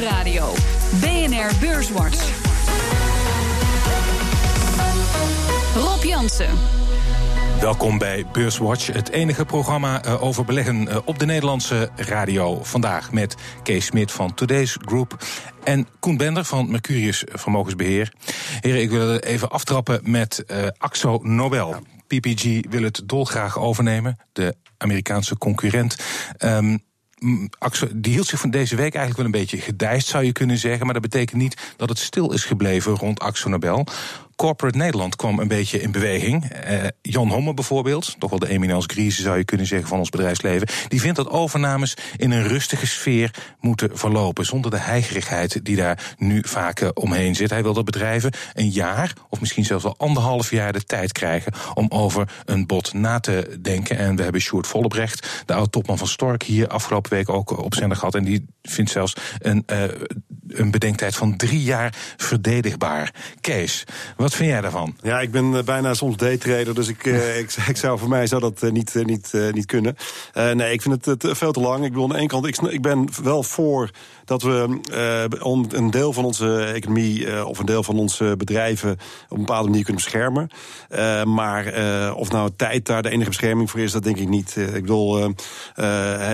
Nieuwsradio. 0.00 0.52
BNR 1.00 1.50
Beurswatch. 1.60 2.28
Rob 5.74 6.02
Jansen. 6.04 6.48
Welkom 7.60 7.98
bij 7.98 8.26
Beurswatch, 8.32 8.86
het 8.86 9.10
enige 9.10 9.44
programma 9.44 10.02
eh, 10.02 10.22
over 10.22 10.44
beleggen 10.44 10.88
eh, 10.88 10.96
op 11.04 11.18
de 11.18 11.26
Nederlandse 11.26 11.90
radio. 11.96 12.64
Vandaag 12.64 13.12
met 13.12 13.34
Kees 13.62 13.86
Smit 13.86 14.12
van 14.12 14.34
Today's 14.34 14.76
Group 14.80 15.24
en 15.64 15.88
Koen 15.98 16.16
Bender 16.16 16.44
van 16.44 16.70
Mercurius 16.70 17.24
Vermogensbeheer. 17.32 18.12
Heren, 18.60 18.80
ik 18.80 18.90
wil 18.90 19.16
even 19.16 19.50
aftrappen 19.50 20.00
met 20.02 20.44
uh, 20.46 20.56
Axo 20.78 21.18
Nobel. 21.22 21.74
PPG 22.06 22.70
wil 22.70 22.82
het 22.82 23.02
dolgraag 23.04 23.58
overnemen, 23.58 24.16
de 24.32 24.54
Amerikaanse 24.76 25.38
concurrent. 25.38 25.96
Um, 26.38 26.88
die 27.94 28.12
hield 28.12 28.26
zich 28.26 28.40
van 28.40 28.50
deze 28.50 28.76
week 28.76 28.94
eigenlijk 28.94 29.16
wel 29.16 29.24
een 29.24 29.46
beetje 29.46 29.56
gedijst, 29.56 30.06
zou 30.06 30.24
je 30.24 30.32
kunnen 30.32 30.58
zeggen. 30.58 30.84
Maar 30.84 30.94
dat 30.94 31.02
betekent 31.02 31.40
niet 31.40 31.74
dat 31.76 31.88
het 31.88 31.98
stil 31.98 32.32
is 32.32 32.44
gebleven 32.44 32.96
rond 32.96 33.20
Axo 33.20 33.48
Nobel. 33.48 33.86
Corporate 34.40 34.78
Nederland 34.78 35.16
kwam 35.16 35.38
een 35.38 35.48
beetje 35.48 35.80
in 35.80 35.92
beweging. 35.92 36.44
Uh, 36.70 36.84
Jan 37.02 37.28
Homme 37.28 37.54
bijvoorbeeld, 37.54 38.14
toch 38.18 38.30
wel 38.30 38.38
de 38.38 38.48
eminence 38.48 38.88
grise 38.88 39.22
zou 39.22 39.38
je 39.38 39.44
kunnen 39.44 39.66
zeggen 39.66 39.88
van 39.88 39.98
ons 39.98 40.10
bedrijfsleven, 40.10 40.68
die 40.88 41.00
vindt 41.00 41.16
dat 41.16 41.28
overnames 41.28 41.96
in 42.16 42.30
een 42.30 42.48
rustige 42.48 42.86
sfeer 42.86 43.34
moeten 43.60 43.98
verlopen, 43.98 44.46
zonder 44.46 44.70
de 44.70 44.78
heigerigheid 44.78 45.64
die 45.64 45.76
daar 45.76 46.14
nu 46.18 46.42
vaak 46.46 46.80
uh, 46.80 46.88
omheen 46.94 47.34
zit. 47.34 47.50
Hij 47.50 47.62
wil 47.62 47.72
dat 47.72 47.84
bedrijven 47.84 48.32
een 48.54 48.70
jaar 48.70 49.12
of 49.28 49.40
misschien 49.40 49.64
zelfs 49.64 49.84
wel 49.84 49.94
anderhalf 49.96 50.50
jaar 50.50 50.72
de 50.72 50.84
tijd 50.84 51.12
krijgen 51.12 51.52
om 51.74 51.86
over 51.88 52.32
een 52.44 52.66
bod 52.66 52.92
na 52.92 53.20
te 53.20 53.58
denken. 53.62 53.98
En 53.98 54.16
we 54.16 54.22
hebben 54.22 54.40
Sjoerd 54.40 54.66
Vollebrecht, 54.66 55.42
de 55.46 55.54
oud-topman 55.54 55.98
van 55.98 56.08
Stork, 56.08 56.42
hier 56.42 56.68
afgelopen 56.68 57.10
week 57.10 57.28
ook 57.28 57.58
op 57.58 57.74
zender 57.74 57.96
gehad. 57.96 58.14
En 58.14 58.24
die 58.24 58.46
vindt 58.62 58.90
zelfs 58.90 59.16
een, 59.38 59.64
uh, 59.72 59.82
een 60.52 60.70
bedenktijd 60.70 61.16
van 61.16 61.36
drie 61.36 61.62
jaar 61.62 61.94
verdedigbaar. 62.16 63.14
Kees, 63.40 63.84
wat 64.16 64.34
vind 64.34 64.50
jij 64.50 64.60
daarvan? 64.60 64.96
Ja, 65.02 65.20
ik 65.20 65.30
ben 65.30 65.56
eh, 65.56 65.62
bijna 65.62 65.94
soms 65.94 66.16
daytrader, 66.16 66.74
dus 66.74 66.88
ik, 66.88 67.04
uh, 67.04 67.38
ik, 67.38 67.52
ik, 67.68 67.76
zou 67.76 67.98
voor 67.98 68.08
mij 68.08 68.26
zou 68.26 68.40
dat 68.40 68.62
uh, 68.62 68.70
niet, 68.70 68.94
niet, 68.94 69.32
niet 69.52 69.66
kunnen. 69.66 69.96
nee, 70.34 70.72
ik 70.72 70.82
vind 70.82 71.04
het 71.04 71.24
veel 71.30 71.52
te 71.52 71.60
lang. 71.60 71.84
Ik 71.84 71.90
bedoel, 71.90 72.04
aan 72.04 72.10
de 72.10 72.18
ene 72.18 72.26
kant, 72.26 72.46
ik, 72.46 72.56
ik 72.56 72.82
ben 72.82 73.08
wel 73.22 73.42
voor 73.42 73.90
dat 74.30 74.42
we 74.42 74.80
om 75.40 75.66
een 75.68 75.90
deel 75.90 76.12
van 76.12 76.24
onze 76.24 76.64
economie 76.64 77.46
of 77.46 77.58
een 77.58 77.66
deel 77.66 77.82
van 77.82 77.98
onze 77.98 78.34
bedrijven 78.38 78.90
op 79.28 79.38
een 79.38 79.44
bepaalde 79.44 79.68
manier 79.68 79.84
kunnen 79.84 80.02
beschermen. 80.02 80.50
maar 81.28 81.64
of 82.14 82.30
nou 82.30 82.50
tijd 82.56 82.86
daar 82.86 83.02
de 83.02 83.10
enige 83.10 83.28
bescherming 83.28 83.70
voor 83.70 83.80
is, 83.80 83.92
dat 83.92 84.02
denk 84.02 84.16
ik 84.16 84.28
niet. 84.28 84.56
ik 84.56 84.72
bedoel, 84.72 85.24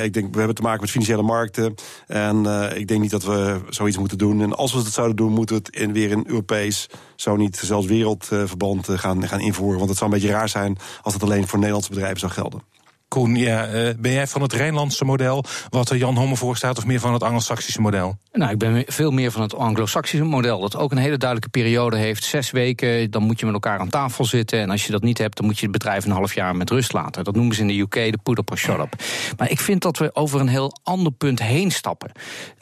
ik 0.03 0.13
denk, 0.13 0.33
we 0.33 0.39
hebben 0.39 0.55
te 0.55 0.63
maken 0.63 0.81
met 0.81 0.91
financiële 0.91 1.23
markten. 1.23 1.75
En 2.07 2.47
ik 2.77 2.89
denk 2.89 3.01
niet 3.01 3.11
dat 3.11 3.25
we 3.25 3.61
zoiets 3.69 3.99
moeten 3.99 4.19
doen. 4.19 4.43
En 4.43 4.57
als 4.57 4.73
we 4.73 4.79
het 4.79 4.93
zouden 4.93 5.17
doen, 5.17 5.33
moeten 5.33 5.57
we 5.57 5.63
het 5.65 5.77
in, 5.77 5.93
weer 5.93 6.11
in 6.11 6.25
Europees, 6.27 6.89
zo 7.17 7.37
niet 7.37 7.57
zelfs 7.57 7.87
wereldverband 7.87 8.89
eh, 8.89 8.99
gaan, 8.99 9.29
gaan 9.29 9.41
invoeren. 9.41 9.77
Want 9.79 9.89
het 9.89 9.99
zou 9.99 10.11
een 10.11 10.19
beetje 10.19 10.35
raar 10.35 10.49
zijn 10.49 10.79
als 11.03 11.15
het 11.15 11.23
alleen 11.23 11.47
voor 11.47 11.59
Nederlandse 11.59 11.91
bedrijven 11.91 12.19
zou 12.19 12.33
gelden. 12.33 12.76
Koen, 13.09 13.35
ja, 13.35 13.67
eh, 13.67 13.95
ben 13.99 14.12
jij 14.12 14.27
van 14.27 14.43
het 14.43 14.53
Rijnlandse 14.53 15.05
model, 15.05 15.45
wat 15.69 15.93
Jan 15.95 16.17
Homme 16.17 16.37
voorstaat, 16.37 16.79
of 16.79 16.87
meer 16.87 17.01
van 17.01 17.12
het 17.12 17.23
Anglo-Saxische 17.23 17.81
model? 17.81 18.19
Nou, 18.33 18.53
ik 18.53 18.59
ben 18.59 18.85
veel 18.87 19.11
meer 19.11 19.31
van 19.31 19.43
het 19.43 19.55
Anglo-Saxische 19.55 20.25
model. 20.25 20.61
Dat 20.61 20.77
ook 20.77 20.91
een 20.91 20.99
hele 20.99 21.17
duidelijke 21.17 21.59
periode 21.59 21.97
heeft. 21.97 22.25
Zes 22.25 22.51
weken, 22.51 23.11
dan 23.11 23.23
moet 23.23 23.41
je 23.41 23.45
met 23.45 23.55
elkaar 23.55 23.79
aan 23.79 23.89
tafel 23.89 24.25
zitten. 24.25 24.61
En 24.61 24.71
als 24.71 24.87
je 24.87 24.93
dat 24.93 25.03
niet 25.03 25.19
hebt, 25.19 25.37
dan 25.37 25.47
moet 25.47 25.57
je 25.59 25.62
het 25.62 25.73
bedrijf 25.73 26.05
een 26.05 26.11
half 26.11 26.34
jaar 26.34 26.57
met 26.57 26.71
rust 26.71 26.93
laten. 26.93 27.25
Dat 27.25 27.34
noemen 27.34 27.55
ze 27.55 27.61
in 27.61 27.67
de 27.67 27.79
UK 27.79 27.95
de 27.95 28.19
put 28.23 28.39
up 28.39 28.51
or 28.51 28.59
shut 28.59 28.79
up. 28.79 28.95
Maar 29.37 29.51
ik 29.51 29.61
vind 29.61 29.83
dat 29.83 29.99
we 29.99 30.15
over 30.15 30.41
een 30.41 30.49
heel 30.49 30.79
ander 30.83 31.12
punt 31.12 31.43
heen 31.43 31.71
stappen 31.71 32.11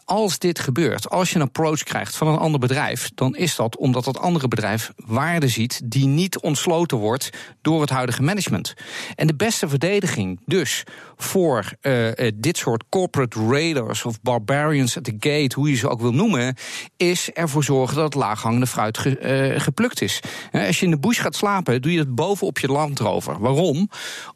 als 0.04 0.38
dit 0.38 0.58
gebeurt, 0.58 1.10
als 1.10 1.30
je 1.30 1.36
een 1.36 1.42
approach 1.42 1.82
krijgt 1.82 2.16
van 2.16 2.28
een 2.28 2.38
ander 2.38 2.60
bedrijf, 2.60 3.10
dan 3.14 3.36
is 3.36 3.56
dat 3.56 3.76
omdat 3.76 4.04
dat 4.04 4.18
andere 4.18 4.48
bedrijf 4.48 4.92
waarde 4.96 5.48
ziet 5.48 5.80
die 5.84 6.06
niet 6.06 6.40
ontsloten 6.40 6.98
wordt 6.98 7.30
door 7.62 7.80
het 7.80 7.90
huidige 7.90 8.22
management. 8.22 8.74
En 9.14 9.26
de 9.26 9.34
beste 9.34 9.68
verdediging 9.68 10.40
dus 10.46 10.84
voor 11.16 11.72
uh, 11.82 12.12
dit 12.34 12.56
soort 12.56 12.84
corporate 12.88 13.46
raiders 13.48 14.04
of 14.04 14.20
barbarians 14.20 14.96
at 14.96 15.04
the 15.04 15.16
gate, 15.18 15.54
hoe 15.54 15.70
je 15.70 15.76
ze 15.76 15.88
ook 15.88 16.00
wil 16.00 16.12
noemen, 16.12 16.56
is 16.96 17.30
ervoor 17.30 17.64
zorgen 17.64 17.96
dat 17.96 18.04
het 18.04 18.14
laaghangende 18.14 18.66
fruit 18.66 18.98
ge, 18.98 19.52
uh, 19.54 19.60
geplukt 19.60 20.00
is. 20.00 20.20
Als 20.52 20.78
je 20.78 20.84
in 20.84 20.90
de 20.90 20.98
bush 20.98 21.20
gaat 21.20 21.36
slapen, 21.36 21.82
doe 21.82 21.92
je 21.92 21.98
het 21.98 22.14
bovenop 22.14 22.58
je 22.58 22.68
landrover. 22.68 23.38
Waarom? 23.40 23.90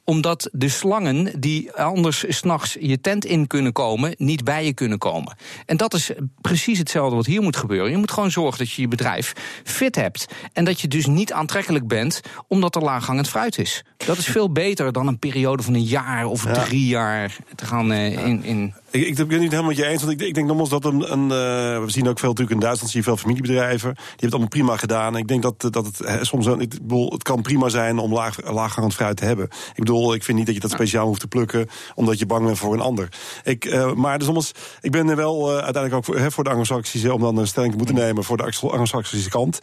Omdat 0.05 0.49
de 0.53 0.69
slangen 0.69 1.41
die 1.41 1.73
anders 1.73 2.25
s'nachts 2.29 2.77
je 2.81 3.01
tent 3.01 3.25
in 3.25 3.47
kunnen 3.47 3.73
komen, 3.73 4.15
niet 4.17 4.45
bij 4.45 4.65
je 4.65 4.73
kunnen 4.73 4.99
komen. 4.99 5.37
En 5.67 5.77
dat 5.77 5.95
is 5.95 6.11
precies 6.41 6.79
hetzelfde 6.79 7.17
wat 7.17 7.27
hier 7.27 7.43
moet 7.43 7.57
gebeuren. 7.57 7.91
Je 7.91 7.97
moet 7.97 8.11
gewoon 8.11 8.31
zorgen 8.31 8.59
dat 8.59 8.71
je 8.71 8.83
je 8.83 8.89
bedrijf 8.89 9.33
fit 9.65 9.95
hebt. 9.95 10.27
En 10.53 10.65
dat 10.65 10.81
je 10.81 10.89
dus 10.89 11.07
niet 11.07 11.33
aantrekkelijk 11.33 11.87
bent 11.87 12.21
omdat 12.49 12.77
er 12.77 12.83
laaghangend 12.83 13.29
fruit 13.29 13.59
is. 13.59 13.85
Dat 13.97 14.19
is 14.19 14.27
veel 14.27 14.53
beter 14.53 14.93
dan 14.93 15.07
een 15.07 15.19
periode 15.19 15.63
van 15.63 15.75
een 15.75 15.85
jaar 15.85 16.27
of 16.27 16.45
drie 16.45 16.87
jaar 16.87 17.37
te 17.55 17.67
gaan 17.67 17.93
uh, 17.93 18.27
in, 18.27 18.45
in 18.45 18.75
ik, 18.91 19.07
ik, 19.07 19.15
ben 19.15 19.31
het 19.31 19.41
niet 19.41 19.51
helemaal 19.51 19.71
met 19.71 19.77
je 19.77 19.87
eens. 19.87 20.03
Want 20.03 20.21
ik, 20.21 20.27
ik 20.27 20.35
denk 20.35 20.47
nogmaals 20.47 20.69
dat 20.69 20.85
een. 20.85 21.13
een 21.13 21.23
uh, 21.23 21.85
we 21.85 21.91
zien 21.91 22.09
ook 22.09 22.19
veel 22.19 22.29
natuurlijk 22.29 22.57
in 22.57 22.63
Duitsland 22.63 22.91
zie 22.91 23.01
je 23.01 23.07
veel 23.07 23.17
familiebedrijven. 23.17 23.95
Die 23.95 24.05
hebben 24.05 24.25
het 24.25 24.33
allemaal 24.33 24.49
prima 24.49 24.77
gedaan. 24.77 25.17
Ik 25.17 25.29
denk 25.29 25.43
dat, 25.43 25.61
dat 25.61 25.87
het 25.87 25.99
he, 25.99 26.25
soms. 26.25 26.47
Ik 26.47 26.71
bedoel, 26.83 27.11
het 27.13 27.23
kan 27.23 27.43
prima 27.43 27.69
zijn 27.69 27.99
om 27.99 28.13
laag, 28.13 28.51
laaghangend 28.53 28.95
fruit 28.95 29.17
te 29.17 29.25
hebben. 29.25 29.45
Ik 29.45 29.75
bedoel, 29.75 30.15
ik 30.15 30.25
vind 30.25 30.37
niet 30.37 30.47
dat 30.47 30.55
je 30.55 30.61
dat 30.61 30.71
speciaal 30.71 31.07
hoeft 31.07 31.21
te 31.21 31.27
plukken. 31.27 31.69
omdat 31.95 32.19
je 32.19 32.27
bang 32.27 32.45
bent 32.45 32.59
voor 32.59 32.75
een 32.75 32.81
ander. 32.81 33.09
Ik, 33.43 33.65
uh, 33.65 33.93
maar 33.93 34.19
dus 34.19 34.27
soms, 34.27 34.53
ik 34.81 34.91
ben 34.91 35.09
er 35.09 35.17
wel 35.17 35.49
uh, 35.49 35.53
uiteindelijk 35.53 35.95
ook 35.95 36.05
voor, 36.05 36.33
voor 36.33 36.45
de 36.45 36.51
Anglo-Saxische. 36.51 37.15
om 37.15 37.21
dan 37.21 37.37
een 37.37 37.47
stelling 37.47 37.73
te 37.73 37.79
moeten 37.79 37.97
mm. 37.97 38.01
nemen 38.01 38.25
voor 38.25 38.37
de 38.37 38.43
Anglo-Saxische 38.43 39.31
kant. 39.31 39.59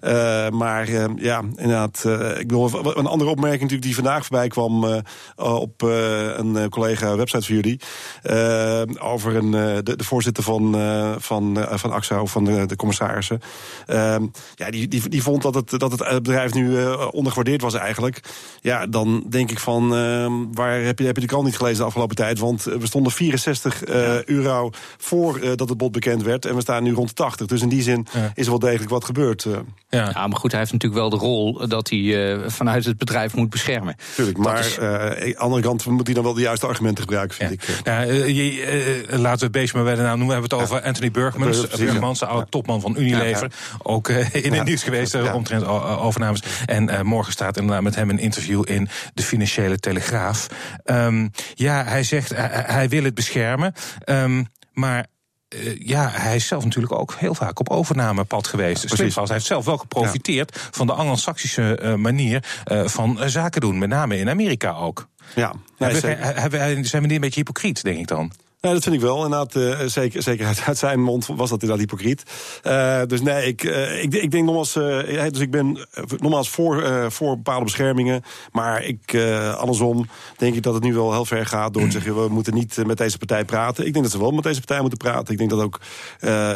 Mm. 0.00 0.56
maar 0.58 0.90
ja, 1.16 1.42
inderdaad. 1.56 2.04
ik 2.38 2.46
bedoel, 2.46 2.96
een 2.96 3.06
andere 3.06 3.30
opmerking 3.30 3.60
natuurlijk 3.60 3.82
die 3.82 3.94
vandaag 3.94 4.26
voorbij 4.26 4.48
kwam. 4.48 5.02
op 5.36 5.82
een 5.82 6.68
collega 6.68 7.16
website 7.16 7.46
van 7.46 7.54
jullie. 7.54 7.80
Uh, 8.70 9.10
over 9.10 9.36
een, 9.36 9.52
uh, 9.52 9.76
de, 9.82 9.96
de, 9.96 10.04
voorzitter 10.04 10.42
van, 10.42 10.78
uh, 10.78 11.12
van, 11.18 11.58
uh, 11.58 11.72
van 11.74 11.92
AXA, 11.92 12.24
van 12.24 12.44
de, 12.44 12.66
de 12.66 12.76
commissarissen. 12.76 13.40
Ehm, 13.86 14.26
ja, 14.54 14.70
die, 14.70 14.88
die, 14.88 15.08
die 15.08 15.22
vond 15.22 15.42
dat 15.42 15.54
het, 15.54 15.70
dat 15.70 15.90
het 15.90 16.22
bedrijf 16.22 16.54
nu 16.54 16.84
ondergewaardeerd 17.10 17.62
was 17.62 17.74
eigenlijk. 17.74 18.20
Ja, 18.60 18.86
dan 18.86 19.24
denk 19.28 19.50
ik 19.50 19.58
van, 19.58 19.94
ehm, 19.94 20.32
waar 20.52 20.80
heb 20.80 20.98
je, 20.98 21.04
heb 21.06 21.14
je 21.14 21.20
de 21.20 21.26
krant 21.26 21.44
niet 21.44 21.56
gelezen 21.56 21.78
de 21.78 21.84
afgelopen 21.84 22.16
tijd? 22.16 22.38
Want 22.38 22.62
we 22.62 22.86
stonden 22.86 23.12
64 23.12 23.82
ja. 23.86 24.22
euro 24.24 24.70
voor 24.98 25.56
dat 25.56 25.68
het 25.68 25.78
bod 25.78 25.92
bekend 25.92 26.22
werd. 26.22 26.44
En 26.44 26.54
we 26.54 26.60
staan 26.60 26.82
nu 26.82 26.92
rond 26.92 27.16
80. 27.16 27.46
Dus 27.46 27.62
in 27.62 27.68
die 27.68 27.82
zin 27.82 28.06
ja. 28.12 28.32
is 28.34 28.44
er 28.44 28.50
wel 28.50 28.58
degelijk 28.58 28.90
wat 28.90 29.04
gebeurd. 29.04 29.46
Ja. 29.88 30.10
ja, 30.14 30.26
maar 30.26 30.38
goed, 30.38 30.50
hij 30.50 30.60
heeft 30.60 30.72
natuurlijk 30.72 31.00
wel 31.00 31.10
de 31.10 31.16
rol 31.16 31.68
dat 31.68 31.90
hij 31.90 32.38
vanuit 32.46 32.84
het 32.84 32.98
bedrijf 32.98 33.34
moet 33.34 33.50
beschermen. 33.50 33.96
Tuurlijk, 34.14 34.38
maar 34.38 34.58
is... 34.58 34.78
aan 34.78 35.10
de 35.10 35.34
andere 35.36 35.62
kant 35.62 35.86
moet 35.86 36.06
hij 36.06 36.14
dan 36.14 36.24
wel 36.24 36.34
de 36.34 36.40
juiste 36.40 36.66
argumenten 36.66 37.02
gebruiken, 37.02 37.36
vind 37.36 37.52
ik. 37.52 37.62
Ja, 37.84 38.00
je, 38.00 38.59
uh, 38.60 39.18
laten 39.18 39.38
we 39.38 39.44
het 39.44 39.52
beestje 39.52 39.76
maar 39.76 39.86
bij 39.86 39.94
de 39.94 40.02
naam 40.02 40.18
noemen. 40.18 40.26
We 40.26 40.32
hebben 40.32 40.58
het 40.58 40.68
over 40.68 40.86
Anthony 40.86 41.10
Burgmans, 41.10 41.68
Burgmans, 41.68 42.18
de 42.18 42.26
oude 42.26 42.46
topman 42.48 42.80
van 42.80 42.96
Unilever. 42.98 43.52
Ook 43.82 44.08
uh, 44.08 44.34
in 44.34 44.52
het 44.52 44.64
nieuws 44.64 44.82
geweest 44.82 45.32
omtrent 45.32 45.66
overnames. 45.66 46.42
En 46.66 47.06
morgen 47.06 47.32
staat 47.32 47.56
inderdaad 47.56 47.82
met 47.82 47.94
hem 47.94 48.10
een 48.10 48.18
interview 48.18 48.62
in 48.68 48.88
de 49.14 49.22
Financiële 49.22 49.78
Telegraaf. 49.78 50.46
Um, 50.84 51.30
ja, 51.54 51.84
hij 51.84 52.02
zegt 52.02 52.32
hij 52.66 52.88
wil 52.88 53.04
het 53.04 53.14
beschermen. 53.14 53.72
Um, 54.04 54.46
maar 54.72 55.06
uh, 55.54 55.78
ja, 55.78 56.10
hij 56.12 56.36
is 56.36 56.46
zelf 56.46 56.64
natuurlijk 56.64 56.92
ook 56.92 57.14
heel 57.18 57.34
vaak 57.34 57.60
op 57.60 57.68
overnamepad 57.68 58.46
geweest. 58.46 58.96
Ja, 58.96 58.96
hij 58.96 59.26
heeft 59.26 59.46
zelf 59.46 59.64
wel 59.64 59.76
geprofiteerd 59.76 60.54
ja. 60.54 60.60
van 60.70 60.86
de 60.86 60.92
Anglo-Saxische 60.92 61.78
uh, 61.82 61.94
manier 61.94 62.44
uh, 62.66 62.86
van 62.86 63.18
zaken 63.26 63.60
doen. 63.60 63.78
Met 63.78 63.88
name 63.88 64.18
in 64.18 64.28
Amerika 64.28 64.72
ook. 64.72 65.08
Ja, 65.34 65.52
hebben, 65.78 66.84
zijn 66.84 67.02
we 67.02 67.08
niet 67.08 67.10
een 67.10 67.20
beetje 67.20 67.40
hypocriet, 67.40 67.82
denk 67.82 67.98
ik 67.98 68.06
dan? 68.06 68.32
Nee, 68.60 68.72
dat 68.72 68.82
vind 68.82 68.94
ik 68.94 69.00
wel. 69.00 69.24
Inderdaad, 69.24 69.54
uh, 69.54 69.80
zeker, 69.86 70.22
zeker 70.22 70.46
uit, 70.46 70.62
uit, 70.66 70.78
zijn 70.78 71.02
mond 71.02 71.26
was 71.26 71.50
dat 71.50 71.62
inderdaad 71.62 71.78
hypocriet. 71.78 72.22
Uh, 72.66 73.00
dus 73.06 73.20
nee, 73.20 73.46
ik, 73.46 73.62
uh, 73.62 74.02
ik, 74.02 74.14
ik 74.14 74.30
denk 74.30 74.44
nogmaals, 74.44 74.76
uh, 74.76 75.24
dus 75.30 75.38
ik 75.38 75.50
ben 75.50 75.86
nogmaals 76.16 76.48
voor, 76.48 76.84
voor 77.12 77.36
bepaalde 77.36 77.64
beschermingen. 77.64 78.22
Maar 78.52 78.84
ik, 78.84 79.16
andersom 79.56 80.08
denk 80.36 80.54
ik 80.54 80.62
dat 80.62 80.74
het 80.74 80.82
nu 80.82 80.94
wel 80.94 81.12
heel 81.12 81.24
ver 81.24 81.46
gaat 81.46 81.74
door 81.74 81.82
te 81.82 81.90
zeggen, 81.90 82.22
we 82.22 82.28
moeten 82.28 82.54
niet 82.54 82.86
met 82.86 82.98
deze 82.98 83.18
partij 83.18 83.44
praten. 83.44 83.86
Ik 83.86 83.92
denk 83.92 84.04
dat 84.04 84.14
ze 84.14 84.20
wel 84.20 84.30
met 84.30 84.44
deze 84.44 84.58
partij 84.58 84.80
moeten 84.80 84.98
praten. 84.98 85.32
Ik 85.32 85.38
denk 85.38 85.50
dat 85.50 85.60
ook, 85.60 85.80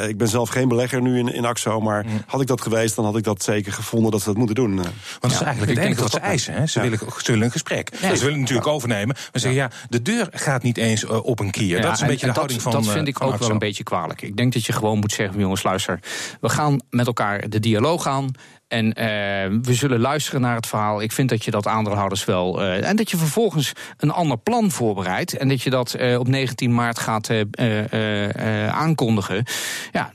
ik 0.08 0.16
ben 0.16 0.28
zelf 0.28 0.48
geen 0.48 0.68
belegger 0.68 1.02
nu 1.02 1.18
in, 1.18 1.34
in 1.34 1.44
AXO, 1.44 1.80
maar 1.80 2.04
mm. 2.04 2.22
had 2.26 2.40
ik 2.40 2.46
dat 2.46 2.60
geweest, 2.60 2.96
dan 2.96 3.04
had 3.04 3.16
ik 3.16 3.24
dat 3.24 3.42
zeker 3.42 3.72
gevonden 3.72 4.10
dat 4.10 4.20
ze 4.20 4.26
dat 4.26 4.36
moeten 4.36 4.54
doen. 4.54 4.74
Want 4.74 4.94
dat 5.20 5.30
is 5.30 5.40
eigenlijk 5.40 5.78
het 5.78 5.86
enige 5.86 6.02
wat 6.02 6.10
ze 6.10 6.18
eisen. 6.18 6.54
Hè? 6.54 6.66
Ze, 6.66 6.78
ja. 6.78 6.88
willen, 6.88 6.98
ze 7.18 7.30
willen 7.30 7.44
een 7.44 7.52
gesprek. 7.52 7.90
Ja. 8.00 8.14
Ze 8.14 8.24
willen 8.24 8.40
natuurlijk 8.40 8.66
overnemen. 8.66 9.14
Maar 9.14 9.40
zeggen, 9.40 9.60
ja, 9.60 9.70
de 9.88 10.02
deur 10.02 10.28
gaat 10.30 10.62
niet 10.62 10.76
eens 10.76 11.04
op 11.04 11.40
een 11.40 11.50
kier. 11.50 11.93
Dat 12.00 12.08
is 12.08 12.08
een 12.08 12.20
beetje 12.20 12.26
de 12.26 12.32
houding 12.32 12.62
van 12.62 12.72
Dat 12.72 12.88
vind 12.88 13.08
ik 13.08 13.22
ook 13.22 13.36
wel 13.36 13.50
een 13.50 13.58
beetje 13.58 13.82
kwalijk. 13.82 14.22
Ik 14.22 14.36
denk 14.36 14.52
dat 14.52 14.64
je 14.64 14.72
gewoon 14.72 14.98
moet 14.98 15.12
zeggen, 15.12 15.40
jongens, 15.40 15.62
luister, 15.62 16.00
we 16.40 16.48
gaan 16.48 16.80
met 16.90 17.06
elkaar 17.06 17.48
de 17.48 17.60
dialoog 17.60 18.06
aan. 18.06 18.30
En 18.68 18.86
uh, 18.86 18.94
we 19.62 19.74
zullen 19.74 20.00
luisteren 20.00 20.40
naar 20.40 20.54
het 20.54 20.66
verhaal. 20.66 21.02
Ik 21.02 21.12
vind 21.12 21.28
dat 21.28 21.44
je 21.44 21.50
dat 21.50 21.66
aandeelhouders 21.66 22.24
wel. 22.24 22.62
Uh, 22.62 22.88
en 22.88 22.96
dat 22.96 23.10
je 23.10 23.16
vervolgens 23.16 23.72
een 23.96 24.10
ander 24.10 24.38
plan 24.38 24.70
voorbereidt. 24.70 25.36
En 25.36 25.48
dat 25.48 25.62
je 25.62 25.70
dat 25.70 25.96
uh, 26.00 26.18
op 26.18 26.28
19 26.28 26.74
maart 26.74 26.98
gaat 26.98 27.30
aankondigen. 28.70 29.44
Ja, 29.92 30.12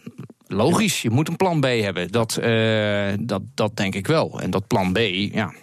logisch, 0.50 1.01
je 1.01 1.10
moet 1.10 1.28
een 1.28 1.36
plan 1.36 1.60
B 1.60 1.66
hebben. 1.66 2.12
Dat, 2.12 2.40
dat, 3.19 3.42
dat 3.56 3.75
denk 3.75 3.96
ik 3.96 4.07
wel. 4.07 4.42
En 4.42 4.50
dat 4.50 4.68
plan 4.68 4.94
B, 4.94 4.98
ja, 5.31 5.54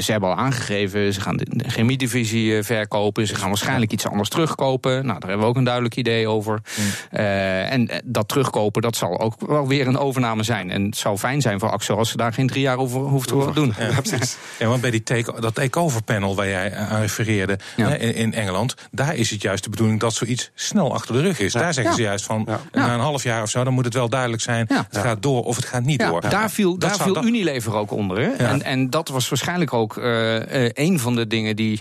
ze 0.00 0.04
hebben 0.06 0.28
al 0.28 0.36
aangegeven, 0.36 1.12
ze 1.12 1.20
gaan 1.20 1.36
de 1.36 1.46
chemiedivisie 1.66 2.62
verkopen. 2.62 3.26
Ze 3.26 3.34
gaan 3.34 3.48
waarschijnlijk 3.48 3.92
iets 3.92 4.06
anders 4.06 4.28
terugkopen. 4.28 4.92
Nou, 4.92 5.18
daar 5.18 5.28
hebben 5.28 5.38
we 5.38 5.52
ook 5.52 5.56
een 5.56 5.64
duidelijk 5.64 5.96
idee 5.96 6.28
over. 6.28 6.60
Mm. 6.78 6.84
Uh, 7.12 7.72
en 7.72 7.90
dat 8.04 8.28
terugkopen, 8.28 8.82
dat 8.82 8.96
zal 8.96 9.20
ook 9.20 9.34
wel 9.46 9.68
weer 9.68 9.86
een 9.86 9.98
overname 9.98 10.42
zijn. 10.42 10.70
En 10.70 10.84
het 10.84 10.96
zou 10.96 11.18
fijn 11.18 11.40
zijn 11.40 11.60
voor 11.60 11.70
Axel 11.70 11.98
als 11.98 12.10
ze 12.10 12.16
daar 12.16 12.32
geen 12.32 12.46
drie 12.46 12.62
jaar 12.62 12.78
over 12.78 13.00
hoeft 13.00 13.28
te 13.28 13.50
doen. 13.54 13.74
Ja, 13.78 14.00
precies. 14.00 14.36
Ja, 14.58 14.66
want 14.66 14.80
bij 14.80 14.90
die 14.90 15.02
take, 15.02 15.40
dat 15.40 15.54
takeover 15.54 16.02
panel 16.02 16.36
waar 16.36 16.48
jij 16.48 16.76
aan 16.76 17.00
refereerde 17.00 17.58
ja. 17.76 17.94
in, 17.94 18.14
in, 18.14 18.34
Engeland, 18.34 18.74
daar 18.90 19.14
is 19.14 19.30
het 19.30 19.42
juist 19.42 19.64
de 19.64 19.70
bedoeling 19.70 20.00
dat 20.00 20.14
zoiets 20.14 20.50
snel 20.54 20.94
achter 20.94 21.14
de 21.14 21.20
rug 21.20 21.38
is. 21.38 21.52
Daar 21.52 21.74
zeggen 21.74 21.94
ze 21.94 22.02
juist 22.02 22.24
van, 22.24 22.48
na 22.72 22.94
een 22.94 23.00
half 23.00 23.22
jaar 23.22 23.42
of 23.42 23.50
zo, 23.50 23.64
dan 23.64 23.72
moet 23.72 23.84
het 23.84 23.94
wel 23.94 24.08
duidelijk 24.18 24.42
zijn, 24.42 24.66
het 24.88 24.98
gaat 24.98 25.22
door 25.22 25.44
of 25.44 25.56
het 25.56 25.64
gaat 25.64 25.84
niet 25.84 26.00
door. 26.00 26.20
Daar 26.28 26.50
viel, 26.50 26.78
daar 26.78 26.96
viel 26.96 27.24
Unilever 27.24 27.74
ook 27.74 27.90
onder. 27.90 28.18
Hè? 28.20 28.30
En, 28.30 28.62
en 28.62 28.90
dat 28.90 29.08
was 29.08 29.28
waarschijnlijk 29.28 29.72
ook 29.72 29.96
uh, 29.96 30.34
uh, 30.34 30.70
een 30.72 30.98
van 30.98 31.14
de 31.14 31.26
dingen 31.26 31.56
die, 31.56 31.80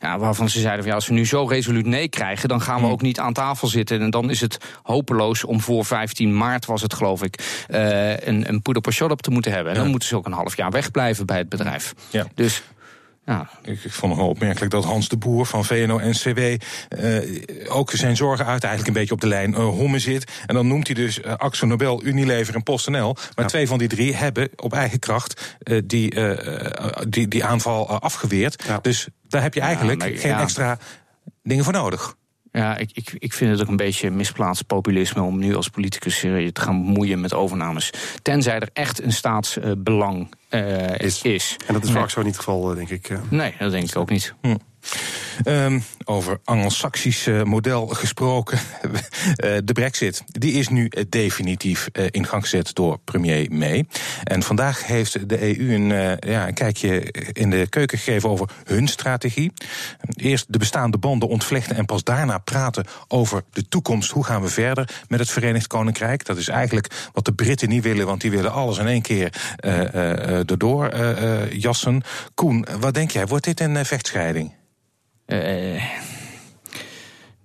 ja, 0.00 0.18
waarvan 0.18 0.48
ze 0.48 0.60
zeiden: 0.60 0.80
van, 0.80 0.88
ja, 0.88 0.94
als 0.94 1.06
we 1.06 1.14
nu 1.14 1.26
zo 1.26 1.44
resoluut 1.44 1.86
nee 1.86 2.08
krijgen, 2.08 2.48
dan 2.48 2.60
gaan 2.60 2.80
we 2.80 2.88
ook 2.88 3.02
niet 3.02 3.20
aan 3.20 3.32
tafel 3.32 3.68
zitten. 3.68 4.00
En 4.00 4.10
dan 4.10 4.30
is 4.30 4.40
het 4.40 4.58
hopeloos 4.82 5.44
om 5.44 5.60
voor 5.60 5.84
15 5.84 6.36
maart, 6.36 6.66
was 6.66 6.82
het 6.82 6.94
geloof 6.94 7.22
ik, 7.22 7.64
uh, 7.70 8.16
een, 8.16 8.48
een 8.48 8.62
poeder 8.62 9.10
op 9.10 9.22
te 9.22 9.30
moeten 9.30 9.52
hebben. 9.52 9.72
En 9.72 9.78
dan 9.78 9.90
moeten 9.90 10.08
ze 10.08 10.16
ook 10.16 10.26
een 10.26 10.32
half 10.32 10.56
jaar 10.56 10.70
wegblijven 10.70 11.26
bij 11.26 11.38
het 11.38 11.48
bedrijf. 11.48 11.94
Ja. 12.10 12.26
Dus 12.34 12.62
ja. 13.26 13.48
Ik, 13.62 13.84
ik, 13.84 13.92
vond 13.92 14.12
het 14.12 14.20
wel 14.20 14.30
opmerkelijk 14.30 14.70
dat 14.70 14.84
Hans 14.84 15.08
de 15.08 15.16
Boer 15.16 15.46
van 15.46 15.64
VNO-NCW 15.64 16.38
uh, 16.38 17.76
ook 17.76 17.90
zijn 17.90 18.16
zorgen 18.16 18.46
uit 18.46 18.64
eigenlijk 18.64 18.86
een 18.86 19.00
beetje 19.00 19.14
op 19.14 19.20
de 19.20 19.26
lijn 19.26 19.50
uh, 19.50 19.56
Homme 19.56 19.98
zit. 19.98 20.32
En 20.46 20.54
dan 20.54 20.66
noemt 20.66 20.86
hij 20.86 20.94
dus 20.94 21.18
uh, 21.18 21.34
Axel 21.34 21.66
Nobel, 21.66 22.04
Unilever 22.04 22.54
en 22.54 22.62
PostNL. 22.62 23.12
Maar 23.14 23.44
ja. 23.44 23.44
twee 23.44 23.66
van 23.66 23.78
die 23.78 23.88
drie 23.88 24.14
hebben 24.14 24.50
op 24.56 24.72
eigen 24.72 24.98
kracht 24.98 25.56
die, 25.84 26.20
die, 27.08 27.28
die 27.28 27.44
aanval 27.44 28.00
afgeweerd. 28.00 28.64
Ja. 28.66 28.78
Dus 28.82 29.08
daar 29.28 29.42
heb 29.42 29.54
je 29.54 29.60
eigenlijk 29.60 30.02
ja, 30.02 30.18
geen 30.18 30.34
extra 30.34 30.78
dingen 31.42 31.64
voor 31.64 31.72
nodig. 31.72 32.16
Ja, 32.56 32.76
ik, 32.76 32.90
ik, 32.92 33.14
ik 33.18 33.32
vind 33.32 33.50
het 33.50 33.60
ook 33.60 33.68
een 33.68 33.76
beetje 33.76 34.10
misplaatst 34.10 34.66
populisme 34.66 35.22
om 35.22 35.38
nu 35.38 35.54
als 35.54 35.68
politicus 35.68 36.20
je 36.20 36.52
te 36.52 36.60
gaan 36.60 36.84
bemoeien 36.84 37.20
met 37.20 37.34
overnames. 37.34 37.90
Tenzij 38.22 38.58
er 38.58 38.68
echt 38.72 39.02
een 39.02 39.12
staatsbelang 39.12 40.28
uh, 40.50 40.98
is. 40.98 41.22
is. 41.22 41.56
En 41.66 41.74
dat 41.74 41.84
is 41.84 41.90
vaak 41.90 42.10
zo 42.10 42.22
niet 42.22 42.36
het 42.36 42.44
geval, 42.44 42.74
denk 42.74 42.90
ik. 42.90 43.10
Nee, 43.30 43.54
dat 43.58 43.70
denk 43.70 43.88
ik 43.88 43.96
ook 43.96 44.10
niet. 44.10 44.34
Hm. 44.40 44.56
Um, 45.44 45.84
over 46.04 46.40
Anglo-Saxisch 46.44 47.28
model 47.44 47.86
gesproken. 47.86 48.58
de 49.64 49.72
brexit 49.72 50.22
die 50.26 50.52
is 50.52 50.68
nu 50.68 50.90
definitief 51.08 51.88
in 52.10 52.26
gang 52.26 52.42
gezet 52.42 52.74
door 52.74 52.98
premier 53.04 53.46
May. 53.50 53.84
En 54.24 54.42
vandaag 54.42 54.86
heeft 54.86 55.28
de 55.28 55.58
EU 55.58 55.74
een, 55.74 56.18
ja, 56.30 56.48
een 56.48 56.54
kijkje 56.54 57.00
in 57.32 57.50
de 57.50 57.66
keuken 57.68 57.98
gegeven 57.98 58.28
over 58.28 58.50
hun 58.64 58.88
strategie. 58.88 59.52
Eerst 60.16 60.52
de 60.52 60.58
bestaande 60.58 60.98
banden 60.98 61.28
ontvlechten 61.28 61.76
en 61.76 61.84
pas 61.84 62.04
daarna 62.04 62.38
praten 62.38 62.84
over 63.08 63.42
de 63.52 63.68
toekomst. 63.68 64.10
Hoe 64.10 64.24
gaan 64.24 64.42
we 64.42 64.48
verder 64.48 64.88
met 65.08 65.20
het 65.20 65.30
Verenigd 65.30 65.66
Koninkrijk? 65.66 66.24
Dat 66.24 66.36
is 66.36 66.48
eigenlijk 66.48 67.08
wat 67.12 67.24
de 67.24 67.32
Britten 67.32 67.68
niet 67.68 67.82
willen, 67.82 68.06
want 68.06 68.20
die 68.20 68.30
willen 68.30 68.52
alles 68.52 68.78
in 68.78 68.86
één 68.86 69.02
keer 69.02 69.56
erdoor 69.56 70.96
jassen. 71.50 72.02
Koen, 72.34 72.66
wat 72.80 72.94
denk 72.94 73.10
jij? 73.10 73.26
Wordt 73.26 73.44
dit 73.44 73.60
een 73.60 73.84
vechtscheiding? 73.84 74.52
Uh, 75.26 75.82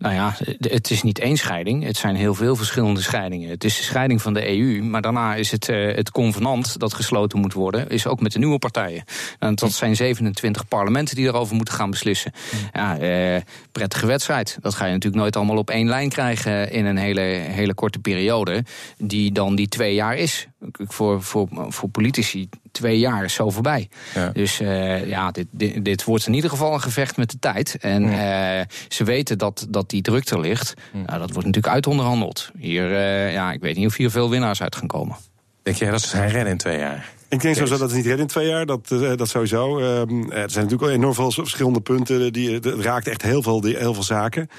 nou 0.02 0.14
ja, 0.14 0.36
het 0.60 0.92
is 0.92 1.04
niet 1.04 1.20
één 1.20 1.38
scheiding. 1.38 1.84
Het 1.84 1.98
zijn 1.98 2.16
heel 2.16 2.34
veel 2.36 2.56
verschillende 2.56 3.02
scheidingen. 3.02 3.50
Het 3.50 3.64
is 3.64 3.78
de 3.78 3.84
scheiding 3.84 4.22
van 4.22 4.34
de 4.34 4.58
EU, 4.58 4.84
maar 4.84 5.02
daarna 5.02 5.36
is 5.36 5.52
het, 5.52 5.68
uh, 5.70 5.96
het 5.96 6.12
convenant 6.12 6.80
dat 6.80 6.94
gesloten 6.94 7.40
moet 7.40 7.54
worden, 7.54 7.90
is 7.90 8.08
ook 8.08 8.22
met 8.22 8.32
de 8.32 8.40
nieuwe 8.40 8.60
partijen. 8.60 9.04
En 9.40 9.56
dat 9.56 9.72
zijn 9.72 9.96
27 9.96 10.68
parlementen 10.68 11.16
die 11.16 11.28
erover 11.28 11.56
moeten 11.56 11.74
gaan 11.74 11.90
beslissen. 11.90 12.32
Ja, 12.74 13.02
uh, 13.02 13.42
prettige 13.72 14.06
wedstrijd. 14.06 14.58
Dat 14.62 14.74
ga 14.74 14.86
je 14.86 14.92
natuurlijk 14.92 15.22
nooit 15.22 15.36
allemaal 15.36 15.58
op 15.58 15.70
één 15.70 15.88
lijn 15.88 16.10
krijgen 16.10 16.72
in 16.72 16.86
een 16.86 16.98
hele, 16.98 17.22
hele 17.22 17.74
korte 17.74 18.00
periode, 18.00 18.64
die 18.98 19.32
dan 19.32 19.56
die 19.56 19.68
twee 19.68 19.94
jaar 19.94 20.16
is. 20.16 20.48
Voor, 20.72 21.24
voor, 21.24 21.48
voor 21.70 21.90
politici 21.90 22.50
twee 22.72 23.00
jaar 23.00 23.24
is 23.24 23.34
zo 23.34 23.50
voorbij. 23.50 23.90
Ja. 24.14 24.30
Dus 24.30 24.62
uh, 24.62 25.08
ja, 25.08 25.32
dit, 25.32 25.48
dit, 25.52 25.86
dit, 25.86 26.04
wordt 26.04 26.28
in 26.28 26.34
ieder 26.34 26.50
geval 26.50 26.74
een 26.74 26.82
gevecht 26.82 27.18
met 27.18 27.32
de 27.32 27.40
tijd. 27.40 27.78
En 27.80 28.04
ja. 28.04 28.60
uh, 28.60 28.66
ze 28.88 29.04
weten 29.04 29.38
dat, 29.38 29.68
dat 29.70 29.90
die 29.90 30.02
druk 30.02 30.30
er 30.30 30.40
ligt. 30.40 30.74
Ja. 30.94 31.00
Nou, 31.00 31.20
dat 31.20 31.32
wordt 31.32 31.46
natuurlijk 31.46 31.74
uitonderhandeld. 31.74 32.52
Hier, 32.58 32.92
uh, 32.92 33.34
ja, 33.34 33.52
ik 33.52 33.62
weet 33.62 33.76
niet 33.76 33.88
of 33.88 33.96
hier 33.96 34.12
veel 34.12 34.30
winnaars 34.30 34.62
uit 34.62 34.76
gaan 34.76 34.88
komen. 34.88 35.16
Denk 35.64 35.78
jij 35.78 35.92
dat 35.92 36.02
ze 36.02 36.08
zijn 36.08 36.30
redden 36.30 36.52
in 36.52 36.58
twee 36.58 36.78
jaar? 36.78 37.10
Ik 37.32 37.42
denk 37.42 37.56
sowieso 37.56 37.78
dat 37.78 37.88
het 37.88 37.98
niet 37.98 38.06
redden 38.06 38.22
in 38.22 38.28
twee 38.28 38.48
jaar. 38.48 38.66
Dat, 38.66 38.88
dat 39.16 39.30
sowieso. 39.30 39.80
Uh, 39.80 40.00
er 40.00 40.50
zijn 40.50 40.64
natuurlijk 40.64 40.82
al 40.82 40.90
enorm 40.90 41.14
veel 41.14 41.32
verschillende 41.32 41.82
punten. 41.82 42.34
Die, 42.34 42.54
het 42.54 42.66
raakt 42.66 43.08
echt 43.08 43.22
heel 43.22 43.42
veel, 43.42 43.64
heel 43.64 43.94
veel 43.94 44.04
zaken. 44.04 44.50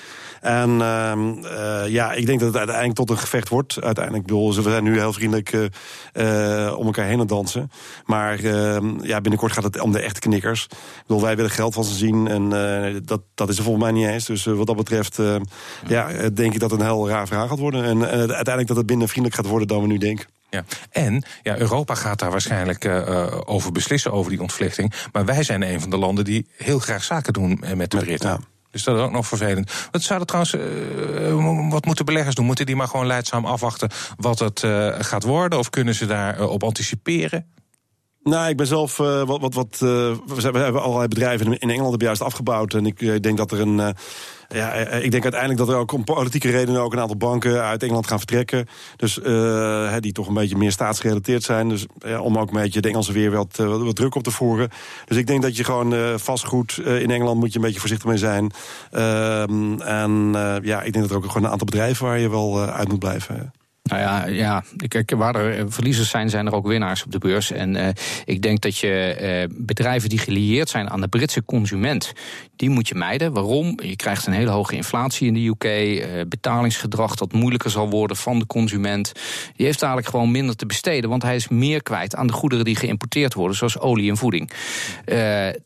En 0.41 0.71
uh, 0.71 1.89
ja, 1.89 2.13
ik 2.13 2.27
denk 2.27 2.39
dat 2.39 2.49
het 2.49 2.57
uiteindelijk 2.57 2.97
tot 2.97 3.11
een 3.11 3.19
gevecht 3.19 3.49
wordt. 3.49 3.83
Uiteindelijk, 3.83 4.27
bedoel, 4.27 4.55
we 4.55 4.63
zijn 4.63 4.85
nu 4.85 4.99
heel 4.99 5.13
vriendelijk 5.13 5.53
uh, 5.53 6.75
om 6.77 6.87
elkaar 6.87 7.07
heen 7.07 7.21
aan 7.21 7.27
dansen. 7.27 7.71
Maar 8.05 8.39
ehm, 8.39 9.05
ja, 9.05 9.21
binnenkort 9.21 9.53
gaat 9.53 9.65
het 9.65 9.81
om 9.81 9.93
de 9.93 10.01
echte 10.01 10.21
knikkers. 10.21 10.65
Ik 10.65 11.07
bedoel, 11.07 11.23
wij 11.23 11.37
willen 11.37 11.51
geld 11.51 11.75
van 11.75 11.85
ze 11.85 11.95
zien. 11.95 12.29
En 12.29 12.49
dat, 13.05 13.23
dat 13.35 13.49
is 13.49 13.59
er 13.59 13.65
volgens 13.65 13.85
mij 13.85 13.93
niet 13.93 14.07
eens. 14.07 14.27
Dus 14.27 14.45
wat 14.45 14.67
dat 14.67 14.77
betreft, 14.77 15.19
ja, 15.87 16.29
denk 16.35 16.55
ik 16.55 16.61
dat 16.61 16.71
het 16.71 16.81
een 16.81 16.87
heel 16.87 17.09
raar 17.09 17.27
verhaal 17.27 17.49
gaat 17.49 17.59
worden. 17.59 17.85
En 17.85 18.07
uiteindelijk 18.07 18.67
dat 18.67 18.77
het 18.77 18.89
minder 18.89 19.09
vriendelijk 19.09 19.41
gaat 19.41 19.51
worden 19.51 19.69
dan 19.69 19.81
we 19.81 19.87
nu 19.87 19.99
denken. 19.99 20.27
Ja. 20.53 20.65
En 20.91 21.25
ja, 21.43 21.59
Europa 21.59 21.95
gaat 21.95 22.19
daar 22.19 22.31
waarschijnlijk 22.31 22.85
uh, 22.85 23.27
over 23.45 23.73
beslissen, 23.73 24.13
over 24.13 24.31
die 24.31 24.41
ontvlechting. 24.41 24.93
Maar 25.13 25.25
wij 25.25 25.43
zijn 25.43 25.63
een 25.63 25.81
van 25.81 25.91
de 25.91 25.97
landen 25.97 26.25
die 26.25 26.47
heel 26.57 26.79
graag 26.79 27.05
zaken 27.05 27.33
doen 27.33 27.63
met 27.75 27.91
de 27.91 27.97
Britten. 27.97 28.29
Ja. 28.29 28.39
Dus 28.71 28.83
dat 28.83 28.97
is 28.97 29.03
ook 29.03 29.11
nog 29.11 29.27
vervelend. 29.27 29.73
Wat 29.91 30.03
zouden 30.03 30.27
trouwens, 30.27 30.55
uh, 30.55 31.71
wat 31.71 31.85
moeten 31.85 32.05
beleggers 32.05 32.35
doen? 32.35 32.47
Moeten 32.47 32.67
die 32.67 32.77
maar 32.77 32.89
gewoon 32.89 33.07
leidzaam 33.07 33.45
afwachten 33.45 33.91
wat 34.17 34.39
het 34.39 34.63
uh, 34.63 34.95
gaat 34.99 35.23
worden? 35.23 35.59
Of 35.59 35.71
kunnen 35.71 35.95
ze 35.95 36.07
daarop 36.07 36.51
op 36.51 36.65
anticiperen? 36.65 37.47
Nou, 38.23 38.49
ik 38.49 38.57
ben 38.57 38.67
zelf 38.67 38.99
uh, 38.99 39.23
wat. 39.25 39.41
wat, 39.41 39.55
wat 39.55 39.81
uh, 39.83 40.17
we 40.27 40.59
hebben 40.59 40.83
allerlei 40.83 41.09
bedrijven 41.09 41.47
in 41.47 41.69
Engeland 41.69 41.89
hebben 41.89 42.07
juist 42.07 42.23
afgebouwd. 42.23 42.75
En 42.75 42.87
ik 42.87 43.01
uh, 43.01 43.21
denk 43.21 43.37
dat 43.37 43.53
er 43.53 43.61
een. 43.61 43.95
Ja, 44.53 44.73
ik 44.73 45.11
denk 45.11 45.23
uiteindelijk 45.23 45.61
dat 45.61 45.69
er 45.69 45.77
ook 45.77 45.93
om 45.93 46.05
politieke 46.05 46.51
redenen 46.51 46.81
ook 46.81 46.93
een 46.93 47.01
aantal 47.01 47.17
banken 47.17 47.63
uit 47.63 47.83
Engeland 47.83 48.07
gaan 48.07 48.19
vertrekken. 48.19 48.67
Dus 48.97 49.19
uh, 49.19 49.95
die 50.01 50.13
toch 50.13 50.29
een 50.29 50.35
beetje 50.35 50.57
meer 50.57 50.73
staatsgerelateerd 50.73 51.43
zijn. 51.43 51.69
Dus 51.69 51.87
ja, 51.99 52.21
om 52.21 52.39
ook 52.39 52.49
een 52.49 52.61
beetje 52.63 52.81
de 52.81 52.89
Engelse 52.89 53.13
weer 53.13 53.31
wat, 53.31 53.57
wat, 53.57 53.97
druk 53.97 54.15
op 54.15 54.23
te 54.23 54.31
voeren. 54.31 54.71
Dus 55.07 55.17
ik 55.17 55.27
denk 55.27 55.43
dat 55.43 55.57
je 55.57 55.65
gewoon 55.65 56.19
vastgoed 56.19 56.79
in 56.79 57.11
Engeland 57.11 57.41
moet 57.41 57.53
je 57.53 57.59
een 57.59 57.65
beetje 57.65 57.81
voorzichtig 57.81 58.09
mee 58.09 58.19
zijn. 58.19 58.53
Uh, 58.93 59.43
en 59.81 60.31
ja, 60.63 60.83
ik 60.83 60.93
denk 60.93 61.05
dat 61.05 61.11
er 61.11 61.17
ook 61.17 61.27
gewoon 61.27 61.45
een 61.45 61.53
aantal 61.53 61.67
bedrijven 61.67 62.07
waar 62.07 62.19
je 62.19 62.31
wel 62.31 62.61
uit 62.61 62.89
moet 62.89 62.99
blijven. 62.99 63.53
Nou 63.83 64.01
ja, 64.01 64.27
ja, 64.27 64.63
kijk, 64.89 65.11
waar 65.11 65.35
er 65.35 65.73
verliezers 65.73 66.11
zijn, 66.11 66.31
zijn 66.31 66.47
er 66.47 66.55
ook 66.55 66.67
winnaars 66.67 67.05
op 67.05 67.13
de 67.13 67.19
beurs. 67.19 67.51
En 67.51 67.75
uh, 67.75 67.89
ik 68.25 68.43
denk 68.43 68.61
dat 68.61 68.79
je 68.79 69.17
uh, 69.51 69.57
bedrijven 69.59 70.09
die 70.09 70.19
gelieerd 70.19 70.69
zijn 70.69 70.91
aan 70.91 71.01
de 71.01 71.09
Britse 71.09 71.45
consument, 71.45 72.13
die 72.57 72.71
moet 72.71 72.89
je 72.89 72.95
mijden. 72.95 73.33
Waarom? 73.33 73.79
Je 73.83 73.97
krijgt 73.97 74.27
een 74.27 74.33
hele 74.33 74.51
hoge 74.51 74.77
inflatie 74.77 75.27
in 75.27 75.35
de 75.35 75.47
UK, 75.47 75.65
eh, 75.65 76.21
betalingsgedrag 76.29 77.15
dat 77.15 77.33
moeilijker 77.33 77.71
zal 77.71 77.91
worden 77.91 78.17
van 78.17 78.39
de 78.39 78.47
consument. 78.47 79.13
Die 79.57 79.67
heeft 79.67 79.83
eigenlijk 79.83 80.13
gewoon 80.13 80.31
minder 80.31 80.57
te 80.57 80.67
besteden, 80.67 81.11
want 81.11 81.23
hij 81.23 81.35
is 81.35 81.49
meer 81.49 81.83
kwijt 81.83 82.15
aan 82.15 82.27
de 82.27 82.33
goederen 82.33 82.65
die 82.65 82.77
geïmporteerd 82.77 83.35
worden, 83.35 83.57
zoals 83.57 83.79
olie 83.79 84.11
en 84.11 84.17
voeding. 84.17 84.51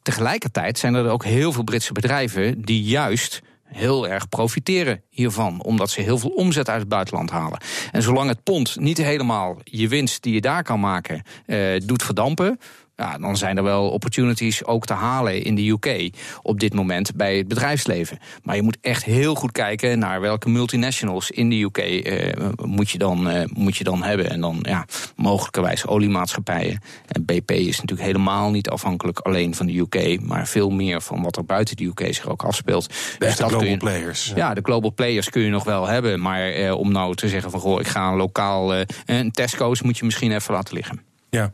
tegelijkertijd 0.03 0.79
zijn 0.79 0.95
er 0.95 1.09
ook 1.09 1.25
heel 1.25 1.53
veel 1.53 1.65
Britse 1.65 1.93
bedrijven 1.93 2.63
die 2.63 2.83
juist 2.83 3.43
heel 3.67 4.09
erg 4.09 4.29
profiteren 4.29 5.03
hiervan, 5.11 5.63
omdat 5.63 5.91
ze 5.91 6.01
heel 6.01 6.19
veel 6.19 6.31
omzet 6.31 6.69
uit 6.69 6.81
het 6.81 6.89
buitenland 6.89 7.31
halen. 7.31 7.59
En 7.93 8.03
zolang 8.03 8.29
het 8.29 8.43
pond 8.43 8.81
niet 8.81 8.99
helemaal 8.99 9.57
je 9.65 9.89
winst 9.89 10.23
die 10.23 10.35
je 10.35 10.41
daar 10.41 10.63
kan 10.63 10.81
maken 10.81 11.23
uh, 11.47 11.81
doet 11.85 12.03
verdampen, 12.03 12.59
ja, 12.97 13.19
dan 13.19 13.37
zijn 13.37 13.57
er 13.57 13.63
wel 13.63 13.91
opportunities 13.91 14.65
ook 14.65 14.87
te 14.87 14.93
halen 14.93 15.43
in 15.43 15.55
de 15.55 15.69
UK 15.69 16.11
op 16.43 16.61
dit 16.61 16.75
moment 16.75 17.15
bij 17.15 17.37
het 17.37 17.49
bedrijfsleven. 17.49 18.19
Maar 18.43 18.57
je 18.57 18.63
moet 18.63 18.79
echt 18.81 19.05
heel 19.05 19.35
goed 19.35 19.53
kijken 19.53 19.99
naar 19.99 20.21
welke 20.21 20.49
multinationals 20.49 21.31
in 21.31 21.51
de 21.51 21.63
UK 21.63 21.79
uh, 21.79 22.49
moet, 22.65 22.91
je 22.91 22.99
dan, 22.99 23.31
uh, 23.31 23.43
moet 23.53 23.77
je 23.77 23.85
dan 23.85 24.03
hebben. 24.03 24.31
En 24.31 24.41
dan 24.41 24.59
ja, 24.63 24.87
mogelijkerwijs 25.17 25.87
oliemaatschappijen. 25.87 26.81
En 27.07 27.25
BP 27.25 27.51
is 27.51 27.81
natuurlijk 27.81 28.09
helemaal 28.09 28.51
niet 28.51 28.69
afhankelijk 28.69 29.19
alleen 29.19 29.55
van 29.55 29.67
de 29.67 29.79
UK, 29.79 30.21
maar 30.21 30.47
veel 30.47 30.71
meer 30.71 31.03
van 31.03 31.23
wat 31.23 31.37
er 31.37 31.45
buiten 31.45 31.77
de 31.77 31.85
UK 31.85 32.01
zich 32.15 32.29
ook 32.29 32.45
afspeelt. 32.45 32.89
De 32.89 32.95
dus 33.19 33.35
global 33.35 33.65
je, 33.65 33.77
players. 33.77 34.33
Ja, 34.35 34.55
de 34.55 34.63
global 34.63 34.93
players 34.95 35.31
kun 35.31 35.43
je 35.43 35.51
nog 35.51 35.65
wel 35.65 35.87
hebben. 35.87 36.21
Maar 36.21 36.59
uh, 36.59 36.75
om 36.75 36.93
nou 36.93 37.15
te 37.15 37.29
zeggen 37.29 37.51
van 37.51 37.61
goh, 37.61 37.81
ik 37.81 37.87
ga 37.87 38.09
een 38.09 38.17
lokaal 38.17 38.75
een 39.07 39.31
Tesco's 39.31 39.83
moet 39.83 39.99
je 39.99 40.05
misschien 40.05 40.33
even 40.33 40.55
laten 40.55 40.75
liggen. 40.75 41.01
Ja. 41.31 41.53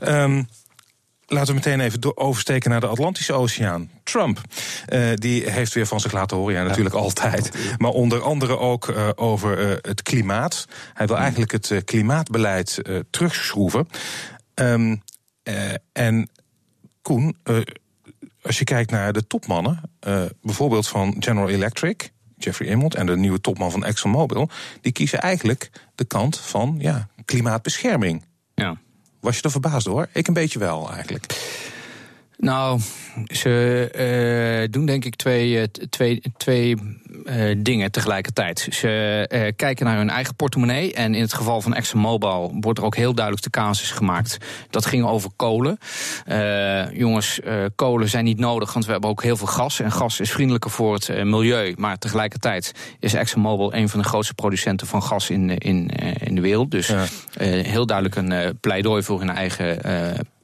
Um, 0.00 0.48
Laten 1.28 1.48
we 1.48 1.54
meteen 1.54 1.80
even 1.80 2.16
oversteken 2.16 2.70
naar 2.70 2.80
de 2.80 2.86
Atlantische 2.86 3.32
Oceaan. 3.32 3.90
Trump, 4.02 4.40
uh, 4.88 5.14
die 5.14 5.50
heeft 5.50 5.72
weer 5.72 5.86
van 5.86 6.00
zich 6.00 6.12
laten 6.12 6.36
horen, 6.36 6.54
ja, 6.54 6.62
natuurlijk 6.62 6.94
altijd. 6.94 7.50
Maar 7.78 7.90
onder 7.90 8.22
andere 8.22 8.58
ook 8.58 8.88
uh, 8.88 9.08
over 9.14 9.70
uh, 9.70 9.76
het 9.80 10.02
klimaat. 10.02 10.66
Hij 10.94 11.06
wil 11.06 11.16
eigenlijk 11.16 11.52
het 11.52 11.84
klimaatbeleid 11.84 12.82
terugschroeven. 13.10 13.88
Um, 14.54 15.02
en 15.92 16.30
Koen, 17.02 17.36
als 18.42 18.58
je 18.58 18.64
kijkt 18.64 18.90
naar 18.90 19.12
de 19.12 19.26
topmannen, 19.26 19.80
bijvoorbeeld 20.42 20.88
van 20.88 21.16
General 21.18 21.48
Electric, 21.48 22.10
Jeffrey 22.38 22.68
Immelt 22.68 22.94
en 22.94 23.06
de 23.06 23.16
nieuwe 23.16 23.40
topman 23.40 23.70
van 23.70 23.84
ExxonMobil, 23.84 24.50
die 24.80 24.92
kiezen 24.92 25.20
eigenlijk 25.20 25.70
de 25.94 26.04
kant 26.04 26.38
van 26.38 26.76
ja, 26.78 27.08
klimaatbescherming. 27.24 28.24
Ja. 28.54 28.76
Was 29.26 29.36
je 29.36 29.42
er 29.42 29.50
verbaasd 29.50 29.86
door? 29.86 30.08
Ik 30.12 30.26
een 30.26 30.34
beetje 30.34 30.58
wel 30.58 30.92
eigenlijk. 30.92 31.26
Nou, 32.38 32.80
ze 33.26 34.62
uh, 34.64 34.72
doen 34.72 34.86
denk 34.86 35.04
ik 35.04 35.16
twee, 35.16 35.50
uh, 35.50 35.62
twee, 35.90 36.22
twee 36.36 36.76
uh, 37.24 37.56
dingen 37.58 37.90
tegelijkertijd. 37.90 38.68
Ze 38.70 39.52
kijken 39.56 39.86
naar 39.86 39.96
hun 39.96 40.10
eigen 40.10 40.34
portemonnee. 40.34 40.94
En 40.94 41.14
in 41.14 41.20
het 41.20 41.34
geval 41.34 41.60
van 41.60 41.74
ExxonMobil 41.74 42.56
wordt 42.60 42.78
er 42.78 42.84
ook 42.84 42.96
heel 42.96 43.14
duidelijk 43.14 43.44
de 43.44 43.50
casus 43.50 43.90
gemaakt. 43.90 44.38
Dat 44.70 44.86
ging 44.86 45.04
over 45.04 45.30
kolen. 45.36 45.78
jongens, 46.92 47.40
kolen 47.74 48.08
zijn 48.08 48.24
niet 48.24 48.38
nodig, 48.38 48.72
want 48.72 48.84
we 48.84 48.92
hebben 48.92 49.10
ook 49.10 49.22
heel 49.22 49.36
veel 49.36 49.46
gas. 49.46 49.80
En 49.80 49.92
gas 49.92 50.20
is 50.20 50.30
vriendelijker 50.30 50.70
voor 50.70 50.94
het 50.94 51.24
milieu. 51.24 51.74
Maar 51.76 51.98
tegelijkertijd 51.98 52.72
is 53.00 53.14
ExxonMobil 53.14 53.74
een 53.74 53.88
van 53.88 54.00
de 54.00 54.08
grootste 54.08 54.34
producenten 54.34 54.86
van 54.86 55.02
gas 55.02 55.30
in, 55.30 55.58
in, 55.58 55.88
in 56.24 56.34
de 56.34 56.40
wereld. 56.40 56.70
Dus 56.70 56.86
ja. 56.86 57.04
heel 57.62 57.86
duidelijk 57.86 58.16
een 58.16 58.58
pleidooi 58.60 59.02
voor 59.02 59.18
hun 59.18 59.30
eigen 59.30 59.76
portemonnee 59.76 60.34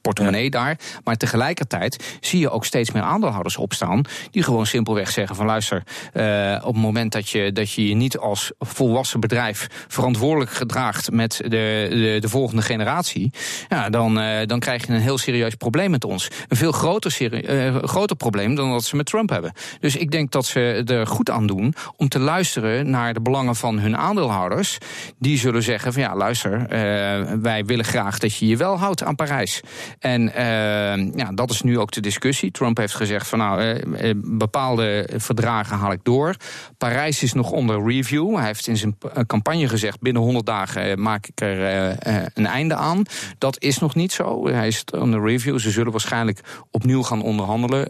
daar. 0.50 0.78
Maar 1.04 1.16
tegelijkertijd 1.16 2.16
zie 2.20 2.40
je 2.40 2.50
ook 2.50 2.64
steeds 2.64 2.90
meer 2.90 3.02
aandeelhouders 3.02 3.56
opstaan. 3.56 4.02
die 4.30 4.42
gewoon 4.42 4.66
simpelweg 4.66 5.10
zeggen: 5.10 5.36
van 5.36 5.46
luister, 5.46 5.82
uh, 6.14 6.58
op 6.64 6.74
het 6.74 6.82
moment 6.82 7.12
dat 7.12 7.28
je, 7.28 7.52
dat 7.52 7.72
je 7.72 7.88
je 7.88 7.94
niet 7.94 8.18
als 8.18 8.52
volwassen 8.58 9.20
bedrijf 9.20 9.66
verantwoordelijk 9.88 10.50
gedraagt 10.50 11.10
met 11.10 11.36
de, 11.36 11.48
de, 11.90 12.16
de 12.20 12.28
volgende 12.28 12.62
generatie. 12.62 13.30
Ja, 13.68 13.90
dan, 13.90 14.18
uh, 14.18 14.46
dan 14.46 14.58
krijg 14.58 14.86
je 14.86 14.92
een 14.92 15.00
heel 15.00 15.18
serieus 15.18 15.54
probleem 15.54 15.90
met 15.90 16.04
ons. 16.04 16.28
Een 16.48 16.56
veel 16.56 16.72
groter, 16.72 17.32
uh, 17.32 17.82
groter 17.82 18.16
probleem 18.16 18.54
dan 18.54 18.70
dat 18.70 18.84
ze 18.84 18.96
met 18.96 19.06
Trump 19.06 19.30
hebben. 19.30 19.52
Dus 19.80 19.96
ik 19.96 20.10
denk 20.10 20.30
dat 20.30 20.46
ze 20.46 20.82
er 20.86 21.06
goed 21.06 21.30
aan 21.30 21.46
doen 21.46 21.74
om 21.96 22.08
te 22.08 22.18
luisteren 22.18 22.90
naar 22.90 23.14
de 23.14 23.20
belangen 23.20 23.56
van 23.56 23.78
hun 23.78 23.96
aandeelhouders. 23.96 24.78
Die 25.18 25.38
zullen 25.38 25.62
zeggen: 25.62 25.92
van 25.92 26.02
ja, 26.02 26.16
luister, 26.16 26.66
wij 27.42 27.64
willen 27.64 27.84
graag 27.84 28.18
dat 28.18 28.36
je 28.36 28.46
je 28.46 28.56
wel 28.56 28.78
houdt 28.78 29.02
aan 29.02 29.14
Parijs. 29.14 29.60
En 29.98 30.22
uh, 30.22 31.14
ja, 31.14 31.32
dat 31.34 31.50
is 31.50 31.62
nu 31.62 31.78
ook 31.78 31.90
de 31.90 32.00
discussie. 32.00 32.50
Trump 32.50 32.76
heeft 32.76 32.94
gezegd 32.94 33.28
van 33.28 33.38
nou, 33.38 33.62
uh, 33.62 34.10
bepaalde 34.16 35.08
verdragen 35.16 35.76
haal 35.76 35.92
ik 35.92 36.00
door. 36.02 36.36
Parijs 36.78 37.22
is 37.22 37.32
nog 37.32 37.50
onder 37.50 37.86
review. 37.86 38.36
Hij 38.36 38.46
heeft 38.46 38.66
in 38.66 38.76
zijn 38.76 38.96
campagne 39.26 39.68
gezegd 39.68 40.00
binnen 40.00 40.22
100 40.22 40.46
dagen 40.46 41.02
maak 41.02 41.26
ik 41.26 41.40
er 41.40 41.96
een 42.34 42.46
einde 42.46 42.74
aan. 42.74 43.02
Dat 43.38 43.60
is 43.60 43.78
nog 43.78 43.94
niet 43.94 44.12
zo. 44.12 44.48
Hij 44.48 44.66
is 44.66 44.84
onder 44.98 45.24
review. 45.24 45.58
Ze 45.58 45.70
zullen 45.70 45.92
waarschijnlijk 45.92 46.40
opnieuw 46.70 47.02
gaan 47.02 47.22
onderhandelen 47.22 47.88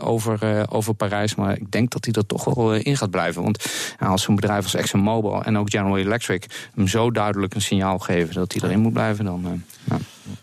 over, 0.00 0.64
over 0.70 0.94
Parijs. 0.94 1.34
Maar 1.34 1.56
ik 1.56 1.70
denk 1.70 1.90
dat 1.90 2.04
hij 2.04 2.14
er 2.14 2.26
toch 2.26 2.44
wel 2.44 2.74
in 2.74 2.96
gaat 2.96 3.10
blijven. 3.10 3.42
Want 3.42 3.66
als 3.98 4.22
zo'n 4.22 4.34
bedrijf 4.34 4.62
als 4.62 4.74
ExxonMobil 4.74 5.44
en 5.44 5.58
ook 5.58 5.70
General 5.70 5.98
Electric 5.98 6.70
hem 6.74 6.88
zo 6.88 7.10
duidelijk 7.10 7.54
een 7.54 7.60
signaal 7.60 7.98
geven 7.98 8.34
dat 8.34 8.52
hij 8.52 8.62
erin 8.62 8.80
moet 8.80 8.92
blijven, 8.92 9.24
dan. 9.24 9.64
Nou. 9.88 10.00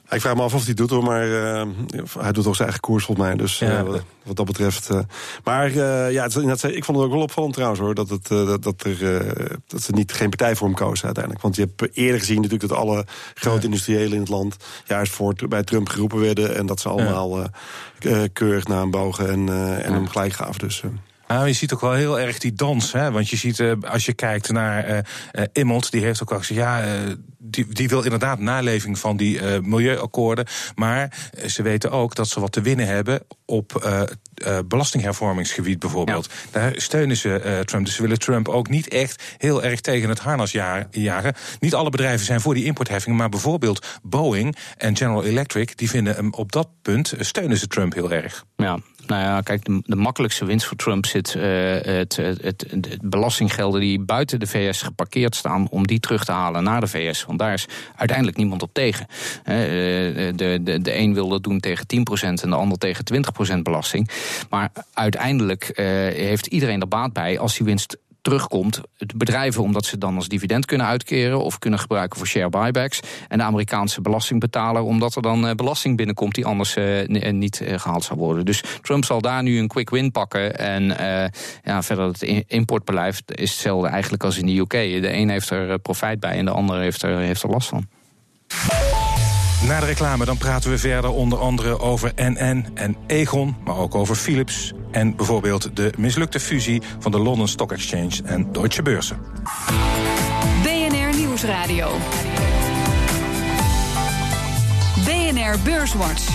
Ik 0.09 0.21
vraag 0.21 0.35
me 0.35 0.41
af 0.41 0.53
of 0.53 0.59
hij 0.59 0.67
het 0.67 0.77
doet 0.77 0.89
hoor, 0.89 1.03
maar 1.03 1.27
uh, 1.27 1.63
hij 2.19 2.31
doet 2.31 2.43
toch 2.43 2.55
zijn 2.55 2.67
eigen 2.67 2.79
koers 2.79 3.05
volgens 3.05 3.27
mij. 3.27 3.35
Dus 3.35 3.62
uh, 3.62 3.81
wat, 4.23 4.35
dat 4.35 4.45
betreft. 4.45 4.89
Uh, 4.91 5.00
maar 5.43 5.73
ja, 6.12 6.23
het, 6.23 6.63
ik 6.63 6.83
vond 6.85 6.97
het 6.97 7.07
ook 7.07 7.13
wel 7.13 7.21
opvallend 7.21 7.53
trouwens 7.53 7.81
hoor, 7.81 7.95
dat, 7.95 8.09
het, 8.09 8.27
dat, 8.27 8.63
dat, 8.63 8.83
er, 8.83 9.57
dat 9.67 9.81
ze 9.81 9.91
niet 9.91 10.12
geen 10.12 10.29
partij 10.29 10.55
voor 10.55 10.67
hem 10.67 10.75
kozen 10.75 11.05
uiteindelijk. 11.05 11.43
Want 11.43 11.55
je 11.55 11.62
hebt 11.62 11.97
eerder 11.97 12.19
gezien 12.19 12.41
natuurlijk 12.41 12.69
dat 12.69 12.77
alle 12.77 13.05
grote 13.33 13.59
ja. 13.59 13.63
industriëlen 13.63 14.13
in 14.13 14.19
het 14.19 14.29
land 14.29 14.57
juist 14.85 15.13
voor 15.13 15.35
bij 15.50 15.63
Trump 15.63 15.89
geroepen 15.89 16.19
werden. 16.19 16.55
En 16.55 16.65
dat 16.65 16.79
ze 16.79 16.89
allemaal 16.89 17.50
ja. 18.00 18.27
keurig 18.33 18.67
naar 18.67 18.79
hem 18.79 18.91
bogen 18.91 19.29
en, 19.29 19.50
en 19.83 19.93
hem 19.93 20.07
gelijk 20.07 20.33
gaven. 20.33 20.59
Dus, 20.59 20.83
nou, 21.27 21.48
je 21.48 21.53
ziet 21.53 21.74
ook 21.74 21.82
wel 21.82 21.94
heel 21.94 22.20
erg 22.20 22.38
die 22.38 22.53
dans. 22.53 22.92
Hè? 22.92 23.12
Want 23.12 23.30
je 23.30 23.38
ziet, 23.38 23.60
uh, 23.60 23.72
als 23.82 24.06
je 24.06 24.13
kijkt 24.13 24.51
naar 24.51 24.89
uh, 24.89 24.98
uh, 25.34 25.44
Immelt, 25.51 25.92
die 25.92 26.03
heeft 26.03 26.22
ook 26.22 26.32
al 26.32 26.38
gezegd... 26.38 26.60
ja, 26.60 26.84
die, 27.38 27.68
die 27.68 27.89
wil 27.89 28.03
inderdaad 28.03 28.39
naleving 28.39 29.00
van 29.00 29.18
die 29.18 29.42
milieuakkoorden. 29.62 30.46
Maar 30.75 31.13
ze 31.48 31.62
weten 31.62 31.92
ook 31.92 32.15
dat 32.15 32.27
ze 32.27 32.39
wat 32.39 32.51
te 32.51 32.62
winnen 32.62 32.88
hebben 32.88 33.22
op 33.46 33.98
belastinghervormingsgebied 34.65 35.80
bijvoorbeeld. 35.80 36.30
Daar 36.51 36.74
steunen 36.75 37.18
ze 37.18 37.62
Trump. 37.65 37.86
Dus 37.86 37.96
ze 37.96 38.01
willen 38.01 38.20
Trump 38.20 38.48
ook 38.48 38.70
niet 38.70 38.88
echt 38.88 39.24
heel 39.38 39.63
erg 39.63 39.82
tegen 39.82 40.10
het 40.10 40.20
harnas 40.20 40.51
jagen. 40.92 41.34
Niet 41.60 41.74
alle 41.74 41.89
bedrijven 41.89 42.25
zijn 42.25 42.42
voor 42.42 42.53
die 42.53 42.65
importheffingen, 42.65 43.18
maar 43.18 43.30
bijvoorbeeld 43.30 43.86
Boeing 44.03 44.56
en 44.77 44.98
General 44.98 45.24
Electric... 45.24 45.72
die 45.75 45.89
vinden 45.89 46.15
hem 46.15 46.34
op 46.34 46.51
dat 46.51 46.70
punt, 46.82 47.13
steunen 47.20 47.58
ze 47.58 47.68
Trump 47.68 47.94
heel 47.94 48.12
erg. 48.12 48.46
Ja, 48.56 48.80
nou 49.07 49.22
ja, 49.22 49.41
kijk, 49.41 49.65
de, 49.65 49.81
de 49.86 49.95
makkelijkste 49.95 50.45
winst 50.45 50.65
voor 50.65 50.77
Trump 50.77 51.05
zit 51.05 51.33
uh, 51.38 51.43
het, 51.81 52.15
het, 52.15 52.98
belastinggelden 53.01 53.81
die 53.81 54.00
buiten 54.00 54.39
de 54.39 54.48
VS 54.48 54.81
geparkeerd 54.81 55.36
staan, 55.36 55.67
om 55.69 55.88
die 55.88 56.00
terug 56.00 56.25
te 56.25 56.31
halen 56.31 56.63
naar 56.63 56.79
de 56.79 56.88
VS. 56.88 57.25
Want 57.25 57.39
daar 57.39 57.53
is 57.53 57.67
uiteindelijk 57.95 58.38
niemand 58.38 58.62
op 58.62 58.74
tegen. 58.74 59.07
Uh, 59.10 59.45
de, 59.45 60.60
de, 60.63 60.81
de 60.81 60.98
een 60.98 61.13
wil 61.13 61.29
dat 61.29 61.43
doen 61.43 61.60
tegen 61.60 61.86
10% 61.86 62.27
en 62.41 62.50
de 62.50 62.55
ander 62.55 62.77
tegen 62.77 63.05
20% 63.55 63.57
belasting. 63.62 64.10
Maar 64.50 64.72
uiteindelijk 64.93 65.72
heeft 66.15 66.45
iedereen 66.45 66.81
er 66.81 66.88
baat 66.88 67.13
bij 67.13 67.39
als 67.39 67.57
die 67.57 67.65
winst 67.65 67.98
terugkomt. 68.24 68.82
Bedrijven 69.15 69.63
omdat 69.63 69.86
ze 69.86 69.98
dan 69.98 70.15
als 70.15 70.27
dividend 70.27 70.65
kunnen 70.65 70.88
uitkeren 70.88 71.44
of 71.44 71.60
kunnen 71.60 71.80
gebruiken 71.80 72.18
voor 72.18 72.27
share 72.27 72.50
buybacks. 72.50 73.00
En 73.27 73.38
de 73.38 73.44
Amerikaanse 73.44 74.01
belastingbetaler 74.01 74.82
omdat 74.82 75.15
er 75.15 75.22
dan 75.22 75.46
uh, 75.46 75.51
belasting 75.51 75.98
binnenkomt 75.98 76.36
die 76.36 76.46
anders 76.46 76.75
uh, 76.75 77.08
niet 77.32 77.62
uh, 77.62 77.80
gehaald 77.80 78.03
zou 78.03 78.20
worden. 78.20 78.46
Dus 78.46 78.63
Trump 78.82 79.06
zal 79.06 79.22
daar 79.22 79.44
nu 79.44 79.60
een 79.60 79.68
quick 79.68 79.89
win 79.89 80.12
pakken. 80.12 80.58
En 80.58 80.84
ja, 81.63 81.84
verder 81.84 82.08
het 82.08 82.22
importbeleid 82.48 83.24
is 83.25 83.51
hetzelfde 83.51 83.88
eigenlijk 83.88 84.24
als 84.24 84.38
in 84.38 84.46
de 84.46 84.58
UK. 84.58 84.72
De 84.72 85.13
een 85.13 85.30
heeft 85.30 85.50
er 85.50 85.80
profijt 85.80 86.20
bij 86.20 86.38
en 86.38 86.46
de 86.46 86.51
ander 86.51 86.80
heeft 86.80 87.01
er, 87.01 87.18
heeft 87.18 87.44
er 87.44 87.50
last 87.50 87.68
van. 87.68 87.88
Na 89.67 89.79
de 89.79 89.86
reclame 89.86 90.25
dan 90.25 90.38
praten 90.38 90.70
we 90.70 90.77
verder 90.77 91.12
onder 91.12 91.39
andere 91.39 91.79
over 91.79 92.12
NN 92.15 92.65
en 92.74 92.96
Egon, 93.08 93.55
maar 93.63 93.77
ook 93.77 93.96
over 93.96 94.15
Philips 94.15 94.74
en 94.91 95.15
bijvoorbeeld 95.15 95.75
de 95.75 95.93
mislukte 95.98 96.39
fusie 96.39 96.82
van 97.00 97.12
de 97.12 97.20
London 97.20 97.48
Stock 97.48 97.72
Exchange 97.72 98.22
en 98.25 98.51
Deutsche 98.51 98.82
Börse. 98.82 99.15
BNR 100.63 101.17
Nieuwsradio. 101.17 101.91
BNR 105.05 105.55
Beurswatch. 105.63 106.27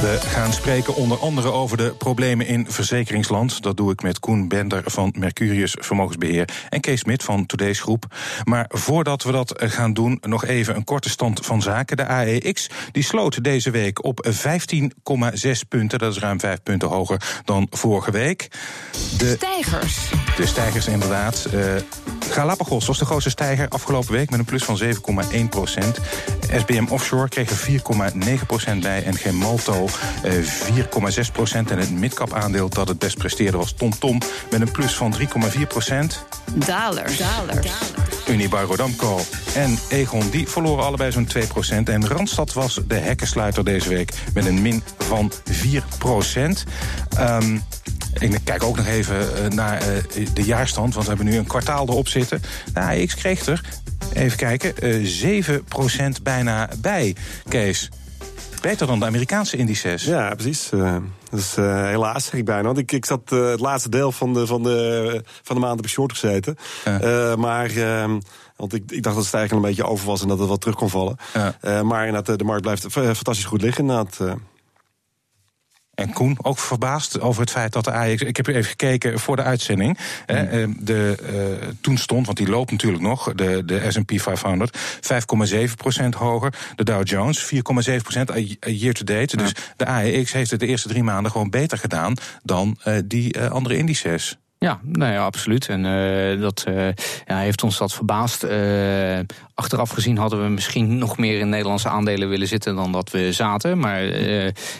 We 0.00 0.18
gaan 0.20 0.52
spreken 0.52 0.94
onder 0.94 1.18
andere 1.18 1.50
over 1.52 1.76
de 1.76 1.94
problemen 1.98 2.46
in 2.46 2.66
verzekeringsland. 2.68 3.62
Dat 3.62 3.76
doe 3.76 3.92
ik 3.92 4.02
met 4.02 4.18
Koen 4.18 4.48
Bender 4.48 4.82
van 4.84 5.14
Mercurius 5.18 5.76
Vermogensbeheer 5.80 6.48
en 6.68 6.80
Kees 6.80 7.00
Smit 7.00 7.22
van 7.22 7.46
Today's 7.46 7.80
Groep. 7.80 8.04
Maar 8.44 8.66
voordat 8.68 9.22
we 9.22 9.32
dat 9.32 9.54
gaan 9.56 9.92
doen, 9.92 10.18
nog 10.20 10.44
even 10.44 10.76
een 10.76 10.84
korte 10.84 11.08
stand 11.08 11.46
van 11.46 11.62
zaken. 11.62 11.96
De 11.96 12.06
AEX 12.06 12.70
die 12.92 13.02
sloot 13.02 13.44
deze 13.44 13.70
week 13.70 14.04
op 14.04 14.26
15,6 14.26 14.32
punten. 15.68 15.98
Dat 15.98 16.12
is 16.12 16.18
ruim 16.18 16.40
5 16.40 16.62
punten 16.62 16.88
hoger 16.88 17.40
dan 17.44 17.66
vorige 17.70 18.10
week. 18.10 18.48
De 19.18 19.34
stijgers. 19.36 20.10
De 20.36 20.46
stijgers 20.46 20.86
inderdaad. 20.86 21.48
Uh, 21.54 21.74
Galapagos 22.30 22.86
was 22.86 22.98
de 22.98 23.04
grootste 23.04 23.30
stijger 23.30 23.68
afgelopen 23.68 24.12
week 24.12 24.30
met 24.30 24.38
een 24.38 24.44
plus 24.44 24.64
van 24.64 24.80
7,1 25.32 25.48
procent. 25.50 25.98
SBM 26.56 26.86
Offshore 26.88 27.28
kreeg 27.28 27.50
er 27.50 27.80
4,9 28.40 28.46
procent 28.46 28.82
bij 28.82 29.04
en 29.04 29.14
Gemalto 29.14 29.86
4,6 29.90 31.32
procent. 31.32 31.70
En 31.70 31.78
het 31.78 31.90
midcap 31.90 32.32
aandeel 32.32 32.68
dat 32.68 32.88
het 32.88 32.98
best 32.98 33.18
presteerde 33.18 33.56
was 33.56 33.72
TomTom 33.72 34.18
met 34.50 34.60
een 34.60 34.70
plus 34.70 34.94
van 34.94 35.14
3,4 35.18 35.26
procent. 35.68 36.24
Daler. 36.54 37.10
Daler. 37.18 37.54
Daler. 37.54 38.00
Unibar 38.28 38.64
Rodamco 38.64 39.20
en 39.54 39.78
Egon 39.88 40.30
die 40.30 40.48
verloren 40.48 40.84
allebei 40.84 41.12
zo'n 41.12 41.28
2%. 41.28 41.38
En 41.84 42.08
Randstad 42.08 42.52
was 42.52 42.80
de 42.86 42.94
hekkensluiter 42.94 43.64
deze 43.64 43.88
week 43.88 44.12
met 44.34 44.46
een 44.46 44.62
min 44.62 44.82
van 44.98 45.32
4%. 45.50 45.54
Um, 47.20 47.62
ik 48.18 48.38
kijk 48.44 48.62
ook 48.62 48.76
nog 48.76 48.86
even 48.86 49.44
eh, 49.44 49.50
naar 49.50 49.82
uh, 49.82 50.26
de 50.34 50.42
jaarstand, 50.42 50.94
want 50.94 51.06
we 51.06 51.14
hebben 51.14 51.32
nu 51.32 51.38
een 51.38 51.46
kwartaal 51.46 51.88
erop 51.88 52.08
zitten. 52.08 52.42
Nou, 52.74 52.94
ik 52.94 53.08
kreeg 53.08 53.46
er, 53.46 53.64
even 54.12 54.38
kijken, 54.38 54.74
uh, 54.82 55.42
7% 56.18 56.22
bijna 56.22 56.68
bij, 56.78 57.14
Kees. 57.48 57.90
Beter 58.60 58.86
dan 58.86 58.98
de 58.98 59.04
Amerikaanse 59.04 59.56
indices. 59.56 60.04
Ja, 60.04 60.34
precies. 60.34 60.70
Uh, 60.72 60.96
dus 61.30 61.56
uh, 61.56 61.84
helaas, 61.84 62.24
zeg 62.24 62.34
ik 62.34 62.44
bijna. 62.44 62.62
Want 62.62 62.78
ik, 62.78 62.92
ik 62.92 63.04
zat 63.04 63.32
uh, 63.32 63.48
het 63.50 63.60
laatste 63.60 63.88
deel 63.88 64.12
van 64.12 64.34
de, 64.34 64.46
van 64.46 64.62
de, 64.62 65.22
van 65.42 65.56
de 65.56 65.62
maand 65.62 65.78
op 65.78 65.88
short 65.88 66.12
gezeten. 66.12 66.56
Maar... 67.36 67.70
ehm, 67.70 68.20
want 68.56 68.74
ik, 68.74 68.82
ik 68.90 69.02
dacht 69.02 69.16
dat 69.16 69.24
het 69.24 69.34
eigenlijk 69.34 69.52
een 69.52 69.74
beetje 69.74 69.90
over 69.90 70.06
was 70.06 70.22
en 70.22 70.28
dat 70.28 70.38
het 70.38 70.48
wat 70.48 70.60
terug 70.60 70.76
kon 70.76 70.90
vallen. 70.90 71.16
Maar 71.62 72.06
inderdaad, 72.06 72.38
de 72.38 72.44
markt 72.44 72.62
blijft 72.62 72.86
fantastisch 72.88 73.44
goed 73.44 73.62
liggen. 73.62 73.80
Inderdaad. 73.82 74.18
En 76.00 76.12
Koen, 76.12 76.38
ook 76.42 76.58
verbaasd 76.58 77.20
over 77.20 77.40
het 77.40 77.50
feit 77.50 77.72
dat 77.72 77.84
de 77.84 77.92
AX... 77.92 78.22
Ik 78.22 78.36
heb 78.36 78.46
even 78.46 78.64
gekeken 78.64 79.18
voor 79.18 79.36
de 79.36 79.42
uitzending. 79.42 79.98
Mm. 80.26 80.76
De, 80.80 81.18
uh, 81.62 81.68
toen 81.80 81.98
stond, 81.98 82.26
want 82.26 82.38
die 82.38 82.48
loopt 82.48 82.70
natuurlijk 82.70 83.02
nog... 83.02 83.32
de, 83.34 83.62
de 83.64 83.90
S&P 83.90 84.12
500 84.20 84.78
5,7% 84.78 86.08
hoger. 86.16 86.54
De 86.76 86.84
Dow 86.84 87.06
Jones 87.06 87.52
4,7% 87.54 87.60
year 88.60 88.92
to 88.92 89.04
date. 89.04 89.36
Ja. 89.36 89.42
Dus 89.42 89.52
de 89.76 89.86
AEX 89.86 90.32
heeft 90.32 90.50
het 90.50 90.60
de 90.60 90.66
eerste 90.66 90.88
drie 90.88 91.02
maanden 91.02 91.32
gewoon 91.32 91.50
beter 91.50 91.78
gedaan... 91.78 92.14
dan 92.42 92.78
uh, 92.84 92.98
die 93.04 93.38
uh, 93.38 93.50
andere 93.50 93.76
indices. 93.76 94.38
Ja, 94.64 94.80
nou 94.82 95.12
ja, 95.12 95.24
absoluut. 95.24 95.68
En 95.68 95.84
uh, 95.84 96.40
dat 96.40 96.64
uh, 96.68 96.88
ja, 97.26 97.38
heeft 97.38 97.62
ons 97.62 97.78
dat 97.78 97.92
verbaasd. 97.92 98.44
Uh, 98.44 99.18
achteraf 99.54 99.90
gezien 99.90 100.18
hadden 100.18 100.42
we 100.42 100.48
misschien 100.48 100.98
nog 100.98 101.18
meer 101.18 101.38
in 101.38 101.48
Nederlandse 101.48 101.88
aandelen 101.88 102.28
willen 102.28 102.48
zitten 102.48 102.76
dan 102.76 102.92
dat 102.92 103.10
we 103.10 103.32
zaten. 103.32 103.78
Maar 103.78 104.02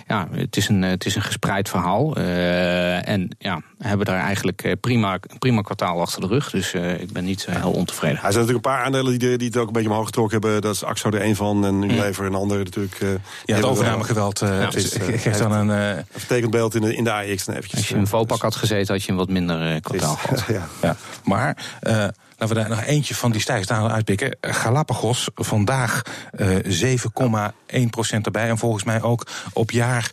ja, 0.07 0.29
het 0.31 0.57
is 0.57 0.69
een, 0.69 0.83
het 0.83 1.07
is 1.07 1.15
een 1.15 1.23
gespreid 1.23 1.69
verhaal. 1.69 2.17
en 2.17 3.37
ja, 3.39 3.61
hebben 3.79 4.07
daar 4.07 4.21
eigenlijk 4.21 4.77
prima, 4.81 5.19
prima 5.39 5.61
kwartaal 5.61 6.01
achter 6.01 6.21
de 6.21 6.27
rug. 6.27 6.51
Dus 6.51 6.73
ik 6.75 7.13
ben 7.13 7.25
niet 7.25 7.47
heel 7.51 7.73
ontevreden. 7.73 8.17
Er 8.17 8.21
zijn 8.21 8.33
natuurlijk 8.33 8.67
een 8.67 8.73
paar 8.73 8.85
aandelen 8.85 9.19
die, 9.19 9.39
die 9.39 9.47
het 9.47 9.57
ook 9.57 9.67
een 9.67 9.73
beetje 9.73 9.89
omhoog 9.89 10.07
getrokken 10.07 10.41
hebben. 10.41 10.61
Dat 10.61 10.75
is 10.75 10.85
Axo 10.85 11.11
er 11.11 11.25
een 11.25 11.37
van 11.37 11.65
en 11.65 11.83
Unilever 11.83 12.27
een 12.27 12.35
ander 12.35 12.59
natuurlijk. 12.59 12.99
ja, 13.45 13.55
het 13.55 13.65
overnamegeweld 13.65 14.39
ja, 14.39 14.71
geeft 14.71 15.39
dan 15.39 15.53
een... 15.53 15.69
een 15.69 16.05
vertekend 16.11 16.51
beeld 16.51 16.75
in 16.75 16.81
de, 16.81 16.97
in 16.97 17.05
de 17.05 17.13
AX. 17.13 17.47
Eventjes, 17.47 17.75
Als 17.75 17.89
je 17.89 17.95
in 17.95 18.07
Vopak 18.07 18.43
had 18.43 18.57
gezeten, 18.57 18.95
had 18.95 19.05
je 19.05 19.11
een 19.11 19.19
wat 19.19 19.29
minder 19.29 19.70
kwartaal 19.81 20.17
gehad. 20.23 20.45
Ja. 20.49 20.69
ja. 20.83 20.97
Maar 21.25 21.57
uh, 21.83 21.93
laten 21.93 22.49
we 22.49 22.55
daar 22.55 22.69
nog 22.69 22.83
eentje 22.83 23.15
van 23.15 23.33
die 23.33 23.41
stijgstalen 23.41 23.93
uitpikken. 23.93 24.37
Galapagos 24.41 25.29
vandaag 25.35 26.03
uh, 26.37 26.97
7,1% 26.97 28.21
erbij. 28.23 28.49
En 28.49 28.59
volgens 28.59 28.85
mij 28.85 29.03
ook 29.03 29.27
op 29.53 29.71
jaarbasis 29.71 30.13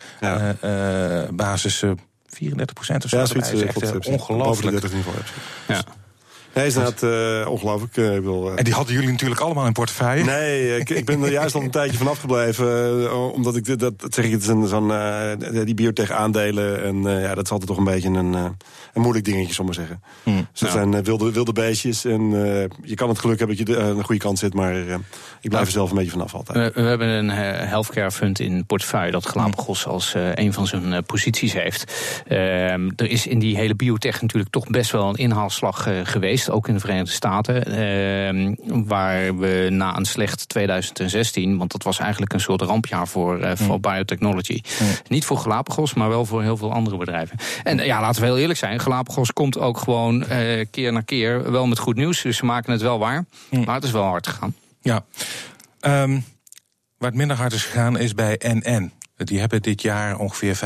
ja. 1.79 1.87
uh, 1.87 1.93
34 2.27 2.75
procent 2.75 3.03
of 3.03 3.09
zo. 3.09 3.17
Ja, 3.17 3.25
zoiets. 3.25 3.51
Is 3.51 3.61
echt 3.61 4.07
ongelooflijk. 4.07 4.89
Ja. 5.67 5.83
Nee, 6.57 6.67
is 6.67 6.75
inderdaad 6.75 7.03
uh, 7.03 7.51
ongelooflijk. 7.51 7.97
Uh, 7.97 8.19
wil, 8.19 8.51
uh... 8.51 8.57
En 8.57 8.63
die 8.63 8.73
hadden 8.73 8.93
jullie 8.93 9.09
natuurlijk 9.09 9.41
allemaal 9.41 9.65
in 9.65 9.73
portefeuille? 9.73 10.23
Nee, 10.23 10.77
ik, 10.77 10.89
ik 10.89 11.05
ben 11.05 11.23
er 11.23 11.31
juist 11.31 11.55
al 11.55 11.61
een 11.61 11.71
tijdje 11.71 11.97
van 11.97 12.07
afgebleven. 12.07 13.33
omdat 13.33 13.55
ik 13.55 13.79
dat, 13.79 13.99
dat 13.99 14.13
zeg 14.13 14.25
ik, 14.25 14.31
het 14.31 14.41
is 14.41 14.47
een, 14.47 14.67
zo'n 14.67 14.91
die 15.65 15.73
biotech 15.73 16.11
aandelen. 16.11 16.83
En 16.83 17.01
ja, 17.01 17.35
dat 17.35 17.45
is 17.45 17.51
altijd 17.51 17.69
toch 17.69 17.77
een 17.77 17.83
beetje 17.83 18.09
een, 18.09 18.33
een 18.33 18.55
moeilijk 18.93 19.25
dingetje, 19.25 19.53
zal 19.53 19.65
maar 19.65 19.73
zeggen. 19.73 20.01
Hmm. 20.23 20.47
Dus 20.51 20.59
dat 20.59 20.71
zijn 20.71 21.03
wilde, 21.03 21.31
wilde 21.31 21.53
beestjes. 21.53 22.05
En 22.05 22.29
je 22.83 22.95
kan 22.95 23.09
het 23.09 23.19
geluk 23.19 23.37
hebben 23.39 23.57
dat 23.57 23.67
je 23.67 23.79
aan 23.79 23.97
de 23.97 24.03
goede 24.03 24.21
kant 24.21 24.39
zit. 24.39 24.53
Maar 24.53 24.75
ik 25.41 25.49
blijf 25.49 25.65
er 25.65 25.71
zelf 25.71 25.89
een 25.89 25.95
beetje 25.95 26.11
vanaf 26.11 26.33
altijd. 26.33 26.73
We, 26.75 26.81
we 26.81 26.87
hebben 26.87 27.07
een 27.07 27.29
healthcare 27.67 28.11
fund 28.11 28.39
in 28.39 28.65
portefeuille 28.65 29.11
dat 29.11 29.25
Galapagos 29.25 29.83
hmm. 29.83 29.93
als 29.93 30.13
een 30.15 30.53
van 30.53 30.67
zijn 30.67 31.03
posities 31.05 31.53
heeft. 31.53 31.93
Ehm, 32.27 32.89
er 32.95 33.09
is 33.09 33.27
in 33.27 33.39
die 33.39 33.57
hele 33.57 33.75
biotech 33.75 34.21
natuurlijk 34.21 34.51
toch 34.51 34.67
best 34.67 34.91
wel 34.91 35.09
een 35.09 35.15
inhaalslag 35.15 35.87
geweest 36.03 36.46
ook 36.49 36.67
in 36.67 36.73
de 36.73 36.79
Verenigde 36.79 37.11
Staten. 37.11 37.65
Eh, 37.65 38.55
waar 38.85 39.37
we 39.37 39.67
na 39.71 39.97
een 39.97 40.05
slecht 40.05 40.49
2016, 40.49 41.57
want 41.57 41.71
dat 41.71 41.83
was 41.83 41.99
eigenlijk 41.99 42.33
een 42.33 42.39
soort 42.39 42.61
rampjaar 42.61 43.07
voor, 43.07 43.57
voor 43.57 43.75
mm. 43.75 43.81
biotechnology. 43.81 44.61
Mm. 44.81 44.87
Niet 45.07 45.25
voor 45.25 45.37
Galapagos, 45.37 45.93
maar 45.93 46.09
wel 46.09 46.25
voor 46.25 46.41
heel 46.41 46.57
veel 46.57 46.73
andere 46.73 46.97
bedrijven. 46.97 47.37
En 47.63 47.77
ja, 47.77 48.01
laten 48.01 48.21
we 48.21 48.27
heel 48.27 48.37
eerlijk 48.37 48.59
zijn, 48.59 48.79
Galapagos 48.79 49.33
komt 49.33 49.57
ook 49.57 49.77
gewoon 49.77 50.23
uh, 50.31 50.65
keer 50.71 50.91
na 50.93 51.01
keer 51.01 51.51
wel 51.51 51.67
met 51.67 51.79
goed 51.79 51.95
nieuws. 51.95 52.21
Dus 52.21 52.37
ze 52.37 52.45
maken 52.45 52.71
het 52.71 52.81
wel 52.81 52.99
waar. 52.99 53.25
Mm. 53.49 53.63
Maar 53.63 53.75
het 53.75 53.83
is 53.83 53.91
wel 53.91 54.03
hard 54.03 54.27
gegaan. 54.27 54.55
Ja. 54.81 55.05
Um, 55.81 56.25
waar 56.97 57.09
het 57.09 57.17
minder 57.17 57.37
hard 57.37 57.53
is 57.53 57.63
gegaan 57.63 57.97
is 57.97 58.13
bij 58.13 58.39
NN. 58.43 58.91
Die 59.17 59.39
hebben 59.39 59.61
dit 59.61 59.81
jaar 59.81 60.17
ongeveer 60.17 60.55
5,5% 60.55 60.61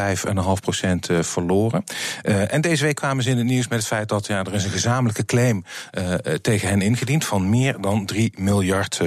eh, 1.10 1.22
verloren. 1.22 1.84
Uh, 2.24 2.53
en 2.53 2.62
deze 2.62 2.84
week 2.84 2.96
kwamen 2.96 3.24
ze 3.24 3.29
in 3.29 3.38
het 3.38 3.46
nieuws 3.46 3.67
met 3.67 3.79
het 3.79 3.88
feit 3.88 4.10
dat 4.10 4.27
ja, 4.27 4.43
er 4.43 4.53
is 4.53 4.63
een 4.63 4.72
gezamenlijke 4.72 5.25
claim 5.25 5.63
uh, 5.91 6.13
tegen 6.13 6.70
hen 6.70 6.81
ingediend 6.81 7.25
van 7.25 7.50
meer 7.50 7.81
dan 7.81 8.05
3 8.05 8.34
miljard 8.38 9.01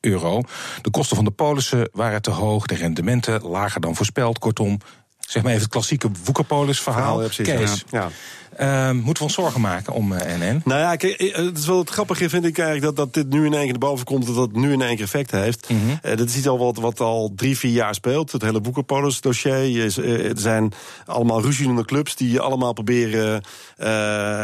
euro. 0.00 0.42
De 0.82 0.90
kosten 0.90 1.16
van 1.16 1.24
de 1.24 1.30
polissen 1.30 1.88
waren 1.92 2.22
te 2.22 2.30
hoog, 2.30 2.66
de 2.66 2.74
rendementen 2.74 3.42
lager 3.42 3.80
dan 3.80 3.96
voorspeld. 3.96 4.38
Kortom, 4.38 4.78
zeg 5.18 5.42
maar 5.42 5.52
even 5.52 5.64
het 5.64 5.72
klassieke 5.72 6.10
Woekerpolis-verhaal. 6.24 7.28
Kees, 7.28 7.84
ja. 7.90 8.10
Uh, 8.60 8.90
moeten 8.90 9.16
we 9.16 9.22
ons 9.22 9.34
zorgen 9.34 9.60
maken 9.60 9.92
om 9.92 10.12
uh, 10.12 10.18
NN? 10.18 10.60
Nou 10.64 10.80
ja, 10.80 10.96
kijk, 10.96 11.14
eh, 11.14 11.34
het 11.44 11.58
is 11.58 11.66
wel 11.66 11.78
het 11.78 11.90
grappige 11.90 12.28
vind 12.28 12.44
ik 12.44 12.58
eigenlijk 12.58 12.96
dat, 12.96 12.96
dat 12.96 13.14
dit 13.14 13.32
nu 13.32 13.46
in 13.46 13.52
één 13.52 13.62
keer 13.62 13.70
naar 13.70 13.88
boven 13.88 14.04
komt, 14.04 14.26
dat 14.26 14.34
dat 14.34 14.52
nu 14.52 14.72
in 14.72 14.82
één 14.82 14.96
keer 14.96 15.04
effect 15.04 15.30
heeft. 15.30 15.68
Mm 15.68 15.80
-hmm. 15.80 15.98
uh, 16.10 16.16
dat 16.16 16.28
is 16.28 16.36
iets 16.36 16.48
al 16.48 16.58
wat, 16.58 16.76
wat 16.76 17.00
al 17.00 17.32
drie, 17.36 17.58
vier 17.58 17.72
jaar 17.72 17.94
speelt. 17.94 18.32
Het 18.32 18.42
hele 18.42 18.60
Boekenpolis 18.60 19.20
dossier. 19.20 19.84
Is, 19.84 19.96
er 19.98 20.38
zijn 20.38 20.72
allemaal 21.06 21.42
ruziende 21.42 21.84
clubs 21.84 22.16
die 22.16 22.40
allemaal 22.40 22.72
proberen 22.72 23.42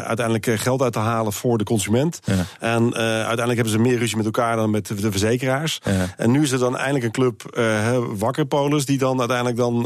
uiteindelijk 0.04 0.60
geld 0.60 0.82
uit 0.82 0.92
te 0.92 0.98
halen 0.98 1.32
voor 1.32 1.58
de 1.58 1.64
consument. 1.64 2.20
Ja. 2.24 2.34
En 2.60 2.94
uiteindelijk 2.94 3.54
hebben 3.54 3.72
ze 3.72 3.78
meer 3.78 3.98
ruzie 3.98 4.16
met 4.16 4.26
elkaar 4.26 4.56
dan 4.56 4.70
met 4.70 4.86
de 4.86 5.10
verzekeraars. 5.10 5.80
Ja. 5.82 6.14
En 6.16 6.30
nu 6.30 6.42
is 6.42 6.50
er 6.50 6.58
dan 6.58 6.76
eindelijk 6.76 7.04
een 7.04 7.10
club, 7.10 7.58
Wakkerpolis, 8.18 8.86
die 8.86 8.98
dan 8.98 9.18
uiteindelijk 9.18 9.56
dan 9.56 9.82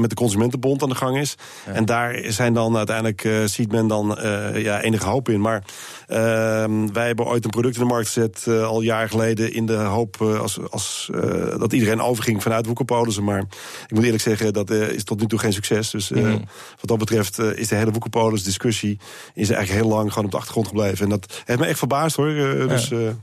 met 0.00 0.10
de 0.10 0.16
Consumentenbond 0.16 0.82
aan 0.82 0.88
de 0.88 0.94
gang 0.94 1.18
is. 1.18 1.34
Ja. 1.66 1.72
En 1.72 1.84
daar 1.84 2.20
zijn 2.28 2.54
dan 2.54 2.76
uiteindelijk 2.76 3.24
ziet 3.48 3.72
men 3.72 3.86
dan 3.86 4.18
uh, 4.18 4.62
ja, 4.62 4.80
enige 4.80 5.06
hoop 5.06 5.28
in. 5.28 5.40
Maar 5.40 5.64
uh, 6.08 6.16
wij 6.92 7.06
hebben 7.06 7.26
ooit 7.26 7.44
een 7.44 7.50
product 7.50 7.74
in 7.74 7.80
de 7.80 7.86
markt 7.86 8.06
gezet 8.06 8.44
uh, 8.48 8.66
al 8.66 8.80
jaren 8.80 9.08
geleden 9.08 9.52
in 9.52 9.66
de 9.66 9.76
hoop 9.76 10.20
als, 10.20 10.58
als, 10.70 11.10
dat 11.58 11.72
iedereen 11.72 12.00
overging 12.00 12.42
vanuit 12.42 12.66
woekerpolissen. 12.66 13.24
Maar 13.24 13.38
ik 13.86 13.94
moet 13.94 14.04
eerlijk 14.04 14.22
zeggen, 14.22 14.52
dat 14.52 14.70
is 14.70 15.04
tot 15.04 15.20
nu 15.20 15.26
toe 15.26 15.38
geen 15.38 15.52
succes. 15.52 15.90
Dus 15.90 16.10
mm 16.10 16.22
-hmm. 16.22 16.44
wat 16.76 16.88
dat 16.88 16.98
betreft 16.98 17.38
is 17.38 17.68
de 17.68 17.74
hele 17.74 17.90
woekerpolis 17.90 18.42
discussie 18.44 18.98
is 19.34 19.50
eigenlijk 19.50 19.82
heel 19.84 19.96
lang 19.96 20.08
gewoon 20.08 20.24
op 20.24 20.30
de 20.30 20.36
achtergrond 20.36 20.68
gebleven. 20.68 21.04
En 21.04 21.10
dat 21.10 21.42
heeft 21.44 21.60
me 21.60 21.66
echt 21.66 21.78
verbaasd 21.78 22.16
hoor. 22.16 22.32
Dus, 22.68 22.88
ja. 22.88 23.16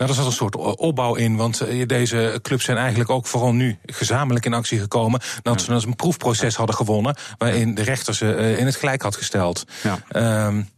Nou, 0.00 0.12
daar 0.12 0.22
zat 0.22 0.26
een 0.26 0.38
soort 0.38 0.56
opbouw 0.76 1.14
in, 1.14 1.36
want 1.36 1.64
deze 1.86 2.38
clubs 2.42 2.64
zijn 2.64 2.76
eigenlijk 2.76 3.10
ook 3.10 3.26
vooral 3.26 3.52
nu 3.52 3.78
gezamenlijk 3.86 4.46
in 4.46 4.54
actie 4.54 4.80
gekomen. 4.80 5.20
Dat 5.42 5.62
ze 5.62 5.72
een 5.72 5.96
proefproces 5.96 6.56
hadden 6.56 6.76
gewonnen, 6.76 7.16
waarin 7.38 7.74
de 7.74 7.82
rechter 7.82 8.14
ze 8.14 8.56
in 8.58 8.66
het 8.66 8.76
gelijk 8.76 9.02
had 9.02 9.16
gesteld. 9.16 9.64
Ja. 9.82 10.46
Um, 10.46 10.68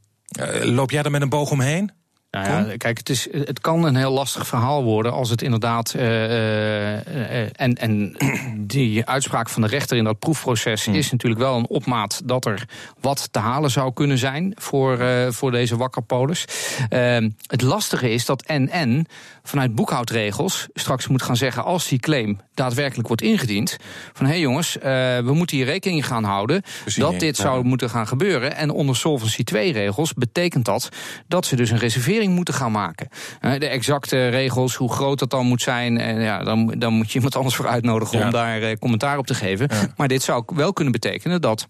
loop 0.63 0.91
jij 0.91 1.03
er 1.03 1.11
met 1.11 1.23
een 1.23 1.29
boog 1.29 1.51
omheen? 1.51 1.91
Nou 2.33 2.69
ja, 2.69 2.77
kijk, 2.77 2.99
het, 2.99 3.09
is, 3.09 3.29
het 3.33 3.61
kan 3.61 3.85
een 3.85 3.97
heel 3.97 4.11
lastig 4.11 4.47
verhaal 4.47 4.83
worden 4.83 5.13
als 5.13 5.31
het 5.31 5.43
inderdaad. 5.43 5.95
Uh, 5.97 6.03
uh, 6.03 7.41
en, 7.41 7.75
en 7.75 8.17
die 8.59 9.07
uitspraak 9.07 9.49
van 9.49 9.63
de 9.63 9.69
rechter 9.69 9.97
in 9.97 10.05
dat 10.05 10.19
proefproces 10.19 10.85
hmm. 10.85 10.95
is 10.95 11.11
natuurlijk 11.11 11.41
wel 11.41 11.57
een 11.57 11.69
opmaat 11.69 12.21
dat 12.25 12.45
er 12.45 12.69
wat 13.01 13.29
te 13.31 13.39
halen 13.39 13.71
zou 13.71 13.93
kunnen 13.93 14.19
zijn 14.19 14.53
voor, 14.57 14.99
voor 15.33 15.51
deze 15.51 15.77
wakkerpolis. 15.77 16.45
Ehm, 16.89 17.31
het 17.47 17.63
lastige 17.63 18.11
is 18.11 18.25
dat 18.25 18.47
NN 18.47 19.07
vanuit 19.43 19.75
boekhoudregels 19.75 20.69
straks 20.75 21.09
moet 21.09 21.23
gaan 21.23 21.37
zeggen 21.37 21.65
als 21.65 21.89
die 21.89 21.99
claim 21.99 22.41
daadwerkelijk 22.55 23.09
wordt 23.09 23.23
ingediend. 23.23 23.77
Van 24.13 24.27
hé 24.27 24.33
hey 24.33 24.41
jongens, 24.41 24.77
we 24.81 25.31
moeten 25.33 25.57
hier 25.57 25.67
rekening 25.67 26.07
gaan 26.07 26.25
houden 26.25 26.63
dat 26.97 27.21
dit 27.21 27.37
zou 27.37 27.65
moeten 27.65 27.91
gaan 27.91 28.07
gebeuren. 28.07 28.57
En 28.57 28.71
onder 28.71 28.97
Solvency 28.97 29.45
2 29.45 29.73
regels 29.73 30.15
betekent 30.15 30.65
dat 30.65 30.89
dat 31.29 31.47
ze 31.47 31.57
dus 31.57 31.71
een 31.71 31.79
reservering 31.79 32.35
moeten 32.35 32.55
gaan 32.55 32.73
maken. 32.73 33.09
De 33.41 33.67
exacte 33.67 34.29
regels, 34.29 34.75
hoe 34.75 34.93
groot 34.93 35.19
dat 35.19 35.31
dan 35.31 35.47
moet 35.47 35.63
zijn, 35.63 36.21
ja, 36.21 36.45
dan, 36.45 36.75
dan 36.79 36.93
moet 36.93 37.09
je 37.09 37.15
iemand 37.15 37.37
anders 37.37 37.55
voor 37.55 37.67
uitnodigen 37.67 38.25
om 38.25 38.31
daar 38.31 38.63
eh, 38.63 38.77
commentaar 38.77 39.19
op 39.19 39.27
te 39.27 39.35
geven. 39.35 39.69
Maar 39.97 40.09
dit 40.09 40.23
zou 40.23 40.43
wel 40.55 40.73
kunnen 40.73 40.93
betekenen 40.93 41.41
dat. 41.41 41.69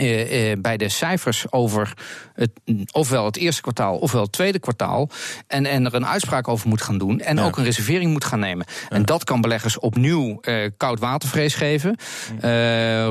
Uh, 0.00 0.50
uh, 0.50 0.56
bij 0.60 0.76
de 0.76 0.88
cijfers 0.88 1.52
over 1.52 1.92
het, 2.34 2.50
ofwel 2.92 3.24
het 3.24 3.36
eerste 3.36 3.62
kwartaal 3.62 3.96
ofwel 3.96 4.22
het 4.22 4.32
tweede 4.32 4.58
kwartaal. 4.58 5.08
En, 5.46 5.66
en 5.66 5.84
er 5.84 5.94
een 5.94 6.06
uitspraak 6.06 6.48
over 6.48 6.68
moet 6.68 6.82
gaan 6.82 6.98
doen. 6.98 7.20
En 7.20 7.36
ja. 7.36 7.44
ook 7.44 7.56
een 7.56 7.64
reservering 7.64 8.12
moet 8.12 8.24
gaan 8.24 8.40
nemen. 8.40 8.66
Ja. 8.68 8.96
En 8.96 9.04
dat 9.04 9.24
kan 9.24 9.40
beleggers 9.40 9.78
opnieuw 9.78 10.38
uh, 10.40 10.68
koud 10.76 10.98
watervrees 10.98 11.54
geven. 11.54 11.96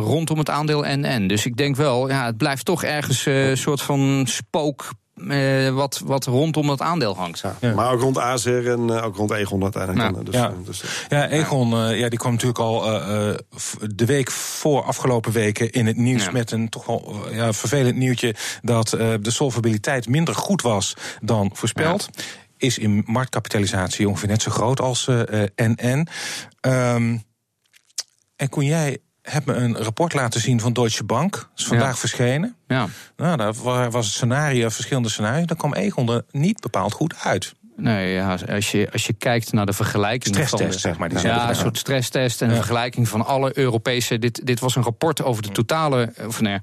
rondom 0.03 0.37
het 0.37 0.49
aandeel 0.49 0.81
NN. 0.81 1.27
Dus 1.27 1.45
ik 1.45 1.57
denk 1.57 1.75
wel, 1.75 2.09
ja, 2.09 2.25
het 2.25 2.37
blijft 2.37 2.65
toch 2.65 2.83
ergens 2.83 3.25
een 3.25 3.57
soort 3.57 3.81
van 3.81 4.23
spook 4.27 4.91
uh, 5.17 5.69
wat, 5.69 6.01
wat 6.05 6.25
rondom 6.25 6.67
dat 6.67 6.81
aandeel 6.81 7.15
hangt. 7.15 7.43
Ja. 7.61 7.73
Maar 7.73 7.91
ook 7.91 8.01
rond 8.01 8.17
AZR 8.17 8.49
en 8.49 8.87
uh, 8.87 9.05
ook 9.05 9.15
rond 9.15 9.31
Egon 9.31 9.63
uiteindelijk. 9.63 10.15
Dan, 10.15 10.23
dus, 10.23 10.35
ja. 10.35 10.53
Dus, 10.65 10.83
ja, 11.09 11.29
Egon 11.29 11.69
ja, 11.95 12.09
die 12.09 12.19
kwam 12.19 12.31
natuurlijk 12.31 12.59
al 12.59 12.81
de 13.95 14.05
week 14.05 14.31
voor 14.31 14.83
afgelopen 14.83 15.31
weken 15.31 15.71
in 15.71 15.85
het 15.85 15.97
nieuws 15.97 16.31
met 16.31 16.51
een 16.51 16.69
toch 16.69 16.85
wel 16.85 17.15
ja, 17.31 17.53
vervelend 17.53 17.95
nieuwtje 17.95 18.35
dat 18.61 18.89
de 18.89 19.19
solvabiliteit 19.21 20.07
minder 20.07 20.35
goed 20.35 20.61
was 20.61 20.93
dan 21.21 21.49
voorspeld. 21.53 22.09
Is 22.57 22.77
in 22.77 23.03
marktkapitalisatie 23.05 24.09
ongeveer 24.09 24.29
net 24.29 24.41
zo 24.41 24.51
groot 24.51 24.81
als 24.81 25.09
NN. 25.55 26.07
Um, 26.61 27.25
en 28.35 28.49
kon 28.49 28.65
jij 28.65 28.97
hebt 29.29 29.45
me 29.45 29.53
een 29.53 29.77
rapport 29.77 30.13
laten 30.13 30.41
zien 30.41 30.59
van 30.59 30.73
Deutsche 30.73 31.03
Bank. 31.03 31.31
Dat 31.31 31.49
is 31.55 31.65
vandaag 31.65 31.99
verschenen. 31.99 32.55
Ja. 32.67 32.87
Nou, 33.15 33.37
daar 33.37 33.53
was 33.91 34.05
het 34.05 34.15
scenario, 34.15 34.69
verschillende 34.69 35.09
scenario's. 35.09 35.47
Daar 35.47 35.57
kwam 35.57 35.73
Egon 35.73 36.09
er 36.09 36.23
niet 36.31 36.61
bepaald 36.61 36.93
goed 36.93 37.15
uit. 37.23 37.53
Nee, 37.79 38.13
ja, 38.13 38.37
als, 38.49 38.71
je, 38.71 38.89
als 38.91 39.05
je 39.05 39.13
kijkt 39.13 39.53
naar 39.53 39.65
de 39.65 39.73
vergelijking. 39.73 40.35
Stresstest, 40.35 40.79
zeg 40.79 40.97
maar. 40.97 41.09
Die 41.09 41.19
ja, 41.19 41.49
een 41.49 41.55
soort 41.55 41.77
stresstest 41.77 42.41
en 42.41 42.49
een 42.49 42.55
vergelijking 42.55 43.07
van 43.07 43.25
alle 43.25 43.57
Europese. 43.57 44.19
Dit, 44.19 44.45
dit 44.45 44.59
was 44.59 44.75
een 44.75 44.83
rapport 44.83 45.23
over 45.23 45.43
de 45.43 45.49
totale. 45.49 46.13
Of 46.27 46.41
nee, 46.41 46.59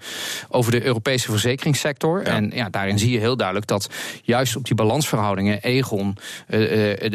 over 0.49 0.73
de 0.73 0.85
Europese 0.85 1.31
verzekeringssector. 1.31 2.23
En 2.23 2.51
ja, 2.55 2.69
daarin 2.71 2.99
zie 2.99 3.11
je 3.11 3.19
heel 3.19 3.37
duidelijk 3.37 3.67
dat 3.67 3.91
juist 4.23 4.57
op 4.57 4.65
die 4.65 4.75
balansverhoudingen. 4.75 5.63
Egon 5.63 6.17
uh, 6.49 6.59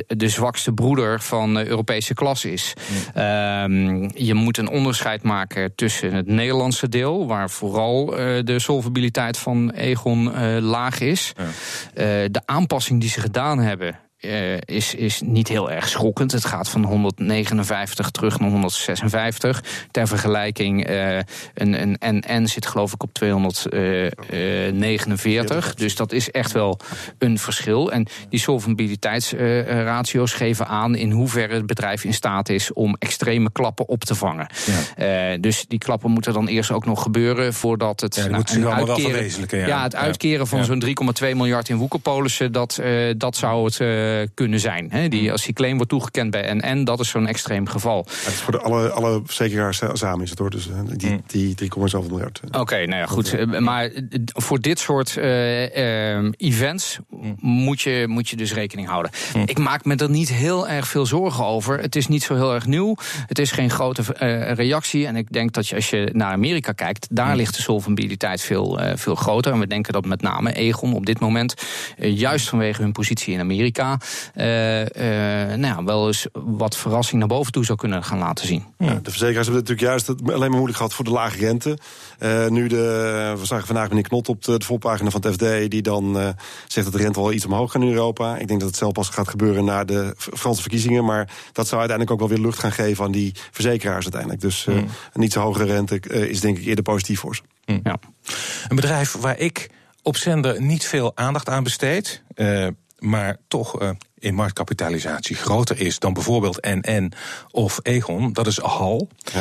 de 0.07 0.29
zwakste 0.29 0.71
broeder 0.71 1.21
van 1.21 1.53
de 1.53 1.67
Europese 1.67 2.13
klas 2.13 2.45
is. 2.45 2.73
Um, 3.17 4.09
je 4.13 4.33
moet 4.33 4.57
een 4.57 4.69
onderscheid 4.69 5.23
maken 5.23 5.75
tussen 5.75 6.13
het 6.13 6.27
Nederlandse 6.27 6.89
deel. 6.89 7.27
waar 7.27 7.49
vooral 7.49 8.19
uh, 8.19 8.39
de 8.43 8.59
solvabiliteit 8.59 9.37
van 9.37 9.71
Egon 9.71 10.31
laag 10.59 10.99
is. 10.99 11.33
de 11.93 12.41
aanpassing 12.45 12.99
die 12.99 13.09
ze 13.09 13.19
gedaan 13.19 13.59
hebben 13.59 13.88
uh, 14.21 14.57
is, 14.65 14.95
is 14.95 15.21
niet 15.21 15.47
heel 15.47 15.71
erg 15.71 15.89
schokkend. 15.89 16.31
Het 16.31 16.45
gaat 16.45 16.69
van 16.69 16.83
159 16.83 18.09
terug 18.09 18.39
naar 18.39 18.49
156. 18.49 19.63
Ter 19.91 20.07
vergelijking, 20.07 20.89
uh, 20.89 21.17
een, 21.53 21.81
een 21.81 21.97
NN 21.99 22.45
zit 22.45 22.65
geloof 22.65 22.93
ik 22.93 23.03
op 23.03 23.13
249. 23.13 25.67
Uh, 25.67 25.73
dus 25.75 25.95
dat 25.95 26.11
is 26.11 26.31
echt 26.31 26.51
wel 26.51 26.79
een 27.17 27.37
verschil. 27.37 27.91
En 27.91 28.07
die 28.29 28.39
solvabiliteitsratio's 28.39 30.33
geven 30.33 30.67
aan 30.67 30.95
in 30.95 31.11
hoeverre 31.11 31.53
het 31.53 31.65
bedrijf 31.65 32.03
in 32.03 32.13
staat 32.13 32.49
is 32.49 32.73
om 32.73 32.95
extreme 32.99 33.51
klappen 33.51 33.87
op 33.87 34.03
te 34.03 34.15
vangen. 34.15 34.49
Ja. 34.97 35.37
dus 35.37 35.65
die 35.67 35.79
klappen 35.79 36.11
moeten 36.11 36.33
dan 36.33 36.47
eerst 36.47 36.71
ook 36.71 36.85
nog 36.85 37.01
gebeuren 37.01 37.53
voordat 37.53 38.01
het. 38.01 38.15
Ja, 38.15 38.27
nou, 38.27 38.35
moet 38.35 38.57
nou, 38.57 38.89
uitkeren, 38.89 39.29
ja. 39.59 39.67
ja. 39.67 39.83
het 39.83 39.95
uitkeren 39.95 40.47
van 40.47 40.65
zo'n 40.65 40.83
3,2 40.85 40.91
miljard 41.21 41.69
in 41.69 41.77
woekerpolissen, 41.77 42.51
dat, 42.51 42.81
dat 43.17 43.35
zou 43.35 43.65
het 43.65 43.77
eh, 44.09 44.27
kunnen 44.33 44.59
zijn. 44.59 44.87
Hè, 44.91 45.07
die, 45.07 45.19
hmm. 45.19 45.29
als 45.29 45.43
die 45.43 45.53
claim 45.53 45.75
wordt 45.75 45.91
toegekend 45.91 46.31
bij 46.31 46.53
NN, 46.53 46.83
dat 46.83 46.99
is 46.99 47.09
zo'n 47.09 47.27
extreem 47.27 47.67
geval. 47.67 48.05
het 48.23 48.33
is 48.33 48.41
voor 48.41 48.51
de 48.51 48.59
alle, 48.59 48.89
alle 48.89 49.21
verzekeraars 49.25 49.81
samen 49.93 50.23
is 50.23 50.29
het 50.29 50.39
hoor. 50.39 50.49
Dus 50.49 50.69
eh, 50.69 50.75
die, 50.97 51.09
hmm. 51.09 51.23
die 51.27 51.55
3,7 51.63 52.09
miljard. 52.09 52.41
Eh. 52.51 52.61
Oké, 52.61 52.85
nou 52.85 52.99
ja, 52.99 53.05
goed. 53.05 53.59
Maar 53.59 53.91
voor 54.25 54.59
dit 54.59 54.79
soort 54.79 55.17
events 56.37 56.99
hmm. 57.09 57.35
moet, 57.39 57.81
je, 57.81 58.05
moet 58.07 58.29
je 58.29 58.35
dus 58.35 58.53
rekening 58.53 58.87
houden. 58.87 59.11
Ik 59.45 59.57
maak 59.57 59.85
me 59.85 59.95
er 59.95 60.09
niet 60.09 60.29
heel 60.29 60.67
erg 60.67 60.87
veel 60.87 61.05
zorgen 61.05 61.45
over. 61.45 61.79
Het 61.79 61.95
is 61.95 62.07
niet 62.07 62.23
zo 62.23 62.35
heel 62.35 62.53
erg 62.53 62.65
nieuw. 62.65 62.95
Het 63.27 63.39
is 63.39 63.51
geen 63.51 63.69
grote 63.69 64.01
reactie. 64.53 65.07
En 65.07 65.15
ik 65.15 65.31
denk 65.31 65.53
dat 65.53 65.67
je, 65.67 65.75
als 65.75 65.89
je 65.89 66.09
naar 66.13 66.31
Amerika 66.31 66.71
kijkt, 66.71 67.07
daar 67.11 67.35
ligt 67.35 67.55
de 67.55 67.61
solvabiliteit 67.61 68.41
veel, 68.41 68.79
veel 68.95 69.15
groter. 69.15 69.51
En 69.51 69.59
we 69.59 69.67
denken 69.67 69.93
dat 69.93 70.05
met 70.05 70.21
name 70.21 70.53
Egon 70.53 70.93
op 70.93 71.05
dit 71.05 71.19
moment, 71.19 71.53
juist 71.97 72.49
vanwege 72.49 72.81
hun 72.81 72.91
positie 72.91 73.33
in 73.33 73.39
Amerika 73.39 73.98
uh, 74.35 74.81
uh, 74.81 75.55
nou, 75.55 75.85
wel 75.85 76.07
eens 76.07 76.27
wat 76.33 76.77
verrassing 76.77 77.19
naar 77.19 77.27
boven 77.27 77.51
toe 77.51 77.65
zou 77.65 77.77
kunnen 77.77 78.03
gaan 78.03 78.17
laten 78.17 78.47
zien. 78.47 78.65
Ja, 78.77 78.93
de 78.93 79.09
verzekeraars 79.09 79.47
hebben 79.47 79.63
natuurlijk 79.63 79.87
juist 79.87 80.07
het 80.07 80.21
alleen 80.21 80.39
maar 80.39 80.49
moeilijk 80.49 80.77
gehad 80.77 80.93
voor 80.93 81.05
de 81.05 81.11
lage 81.11 81.37
rente. 81.37 81.77
Uh, 82.19 82.47
nu 82.47 82.67
de, 82.67 83.35
we 83.39 83.45
zagen 83.45 83.65
vandaag 83.65 83.89
meneer 83.89 84.03
Knot 84.03 84.29
op 84.29 84.43
de, 84.43 84.57
de 84.57 84.65
voorpagina 84.65 85.09
van 85.09 85.21
het 85.21 85.33
FD, 85.33 85.71
die 85.71 85.81
dan 85.81 86.35
zegt 86.67 86.85
dat 86.85 86.95
de 86.95 87.03
rente 87.03 87.19
wel 87.19 87.33
iets 87.33 87.45
omhoog 87.45 87.71
gaat 87.71 87.81
in 87.81 87.87
Europa. 87.87 88.37
Ik 88.37 88.47
denk 88.47 88.59
dat 88.59 88.69
het 88.69 88.77
zelf 88.77 88.91
pas 88.91 89.09
gaat 89.09 89.29
gebeuren 89.29 89.65
na 89.65 89.83
de 89.83 90.13
Franse 90.17 90.61
verkiezingen. 90.61 91.05
Maar 91.05 91.29
dat 91.51 91.67
zou 91.67 91.79
uiteindelijk 91.79 92.11
ook 92.11 92.27
wel 92.27 92.37
weer 92.37 92.45
lucht 92.45 92.59
gaan 92.59 92.71
geven 92.71 93.05
aan 93.05 93.11
die 93.11 93.33
verzekeraars 93.51 94.03
uiteindelijk. 94.03 94.41
Dus 94.41 94.65
mm. 94.65 94.75
een 94.75 94.87
niet 95.13 95.33
zo 95.33 95.41
hogere 95.41 95.65
rente 95.65 95.99
is 96.29 96.39
denk 96.39 96.57
ik 96.57 96.65
eerder 96.65 96.83
positief 96.83 97.19
voor 97.19 97.35
ze. 97.35 97.41
Mm. 97.65 97.79
Ja. 97.83 97.97
Een 98.67 98.75
bedrijf 98.75 99.15
waar 99.15 99.39
ik 99.39 99.69
op 100.01 100.17
zender 100.17 100.61
niet 100.61 100.85
veel 100.85 101.11
aandacht 101.15 101.49
aan 101.49 101.63
besteed 101.63 102.23
maar 102.99 103.37
toch 103.47 103.81
uh, 103.81 103.89
in 104.19 104.33
marktkapitalisatie 104.33 105.35
groter 105.35 105.81
is 105.81 105.99
dan 105.99 106.13
bijvoorbeeld 106.13 106.61
NN 106.61 107.11
of 107.51 107.79
Egon, 107.83 108.33
dat 108.33 108.47
is 108.47 108.57
HAL. 108.57 109.07
Ja. 109.33 109.39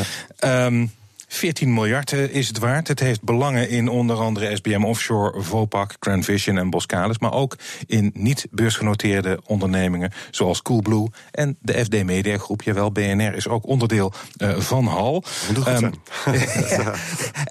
Um, 0.66 0.83
ehm, 0.83 0.87
14 1.29 1.75
miljard 1.75 2.12
eh, 2.12 2.25
is 2.25 2.49
het 2.49 2.59
waard. 2.59 2.88
Het 2.88 3.01
heeft 3.01 3.23
belangen 3.23 3.68
in 3.68 3.88
onder 3.88 4.16
andere 4.16 4.57
SBM 4.57 4.85
Offshore, 4.85 5.42
Vopak, 5.42 5.97
Grand 6.01 6.25
Vision 6.25 6.59
en 6.59 6.71
Boskalis. 6.71 7.18
Maar 7.18 7.33
ook 7.33 7.57
in 7.87 8.11
niet 8.14 8.47
beursgenoteerde 8.51 9.40
ondernemingen 9.44 10.12
zoals 10.31 10.62
Coolblue 10.62 11.09
en 11.31 11.57
de 11.61 11.85
FD 11.85 12.05
Media 12.05 12.38
Groep. 12.38 12.62
Jawel, 12.62 12.92
BNR 12.92 13.35
is 13.35 13.49
ook 13.49 13.66
onderdeel 13.66 14.12
uh, 14.38 14.57
van 14.59 14.87
HAL. 14.87 15.25
Dat 15.53 15.68
um, 15.68 15.92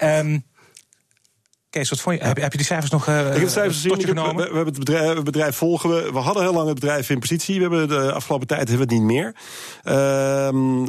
um, 0.04 0.44
Kees, 1.78 1.90
wat 1.90 2.00
vond 2.00 2.20
je? 2.20 2.24
Heb, 2.26 2.38
heb, 2.38 2.52
je 2.52 2.58
die 2.58 2.68
cijfers 2.68 2.92
nog 2.92 3.08
uh, 3.08 3.20
ik 3.20 3.34
heb 3.34 3.42
de 3.42 3.50
cijfers 3.50 3.82
gezien. 3.82 4.02
genomen? 4.02 4.36
We, 4.36 4.42
we, 4.42 4.56
hebben 4.56 4.74
het 4.74 4.80
bedrijf, 4.80 5.16
het 5.16 5.24
bedrijf 5.24 5.56
volgen. 5.56 5.90
We, 5.90 6.12
we 6.12 6.18
hadden 6.18 6.44
heel 6.44 6.54
lang 6.54 6.66
het 6.66 6.80
bedrijf 6.80 7.10
in 7.10 7.20
positie. 7.20 7.56
We 7.56 7.62
hebben 7.62 7.88
de 7.88 8.12
afgelopen 8.12 8.48
tijd 8.48 8.70
hebben 8.70 8.88
we 8.88 8.94
het 8.94 9.04
niet 9.04 9.12
meer. 9.12 9.26
Uh, 9.26 9.94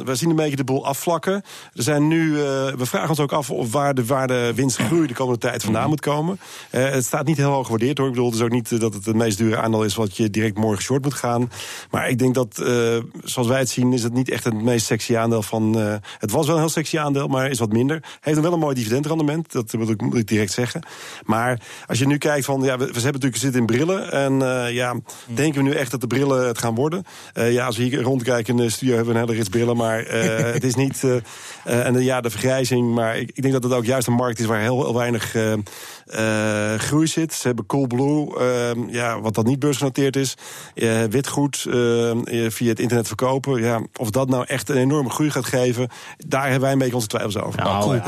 we 0.05 0.15
zien 0.15 0.29
een 0.29 0.35
beetje 0.35 0.55
de 0.55 0.63
boel 0.63 0.85
afvlakken. 0.85 1.33
Er 1.73 1.83
zijn 1.83 2.07
nu, 2.07 2.29
uh, 2.29 2.37
we 2.67 2.85
vragen 2.85 3.09
ons 3.09 3.19
ook 3.19 3.31
af 3.31 3.49
of 3.49 3.71
waar 3.71 3.93
de, 3.93 4.05
waar 4.05 4.27
de 4.27 4.51
winstgroei 4.55 5.07
de 5.07 5.13
komende 5.13 5.39
tijd 5.39 5.63
vandaan 5.63 5.81
mhm. 5.81 5.89
moet 5.89 6.01
komen. 6.01 6.39
Uh, 6.71 6.89
het 6.89 7.05
staat 7.05 7.25
niet 7.25 7.37
heel 7.37 7.51
hoog 7.51 7.65
gewaardeerd 7.65 7.97
hoor. 7.97 8.07
Ik 8.07 8.13
bedoel, 8.13 8.29
het 8.29 8.39
is 8.39 8.45
ook 8.45 8.51
niet 8.51 8.79
dat 8.79 8.93
het 8.93 9.05
het 9.05 9.15
meest 9.15 9.37
dure 9.37 9.57
aandeel 9.57 9.83
is 9.83 9.95
wat 9.95 10.17
je 10.17 10.29
direct 10.29 10.57
morgen 10.57 10.83
short 10.83 11.03
moet 11.03 11.13
gaan. 11.13 11.51
Maar 11.91 12.09
ik 12.09 12.19
denk 12.19 12.35
dat, 12.35 12.63
zoals 13.23 13.47
wij 13.47 13.59
het 13.59 13.69
zien, 13.69 13.93
is 13.93 14.03
het 14.03 14.13
niet 14.13 14.29
echt 14.29 14.43
het 14.43 14.61
meest 14.61 14.85
sexy 14.85 15.17
aandeel 15.17 15.41
van. 15.41 15.75
het 16.19 16.31
was 16.31 16.45
wel 16.45 16.55
een 16.55 16.61
heel 16.61 16.69
sexy 16.69 16.97
aandeel, 16.97 17.27
maar 17.27 17.49
is 17.49 17.59
wat 17.59 17.71
minder. 17.71 18.03
Heeft 18.19 18.35
dan 18.35 18.45
wel 18.45 18.53
een 18.53 18.59
mooi 18.59 18.75
dividendrendement. 18.75 19.51
Dat 19.51 19.73
moet 19.73 20.17
ik 20.17 20.27
direct 20.27 20.51
zeggen. 20.51 20.78
Maar 21.25 21.59
als 21.87 21.99
je 21.99 22.07
nu 22.07 22.17
kijkt 22.17 22.45
van, 22.45 22.61
ja, 22.61 22.77
we, 22.77 22.85
we 22.85 22.91
hebben 22.91 23.11
natuurlijk 23.11 23.41
zitten 23.41 23.59
in 23.59 23.65
brillen. 23.65 24.11
En 24.11 24.33
uh, 24.33 24.73
ja, 24.73 24.95
denken 25.25 25.63
we 25.63 25.69
nu 25.69 25.75
echt 25.75 25.91
dat 25.91 26.01
de 26.01 26.07
brillen 26.07 26.47
het 26.47 26.57
gaan 26.57 26.75
worden? 26.75 27.03
Uh, 27.33 27.51
ja, 27.51 27.65
als 27.65 27.77
we 27.77 27.83
hier 27.83 28.01
rondkijken 28.01 28.57
in 28.57 28.63
de 28.63 28.69
studio 28.69 28.95
hebben 28.95 29.13
we 29.13 29.19
een 29.19 29.25
hele 29.25 29.37
rits 29.37 29.49
brillen. 29.49 29.77
Maar 29.77 30.03
uh, 30.03 30.37
het 30.57 30.63
is 30.63 30.75
niet, 30.75 31.03
en 31.63 32.01
ja, 32.03 32.21
de 32.21 32.29
vergrijzing. 32.29 32.93
Maar 32.93 33.17
ik, 33.17 33.31
ik, 33.33 33.41
denk 33.41 33.53
dat 33.53 33.63
het 33.63 33.73
ook 33.73 33.85
juist 33.85 34.07
een 34.07 34.13
markt 34.13 34.39
is 34.39 34.45
waar 34.45 34.59
heel, 34.59 34.83
heel 34.83 34.95
weinig 34.95 35.35
uh, 36.15 36.73
groei 36.75 37.07
zit. 37.07 37.33
Ze 37.33 37.47
hebben 37.47 37.65
Coolblue, 37.65 38.39
uh, 38.39 38.93
ja, 38.93 39.21
wat 39.21 39.35
dat 39.35 39.45
niet 39.45 39.59
beursgenoteerd 39.59 40.15
is. 40.15 40.35
Uh, 40.75 41.03
witgoed 41.03 41.65
uh, 41.67 42.11
via 42.49 42.69
het 42.69 42.79
internet 42.79 43.07
verkopen. 43.07 43.61
Ja, 43.61 43.81
of 43.95 44.09
dat 44.09 44.29
nou 44.29 44.45
echt 44.47 44.69
een 44.69 44.77
enorme 44.77 45.09
groei 45.09 45.31
gaat 45.31 45.45
geven, 45.45 45.89
daar 46.17 46.43
hebben 46.43 46.61
wij 46.61 46.71
een 46.71 46.77
beetje 46.77 46.95
onze 46.95 47.07
twijfels 47.07 47.37
over. 47.37 47.59
Nou, 47.59 47.99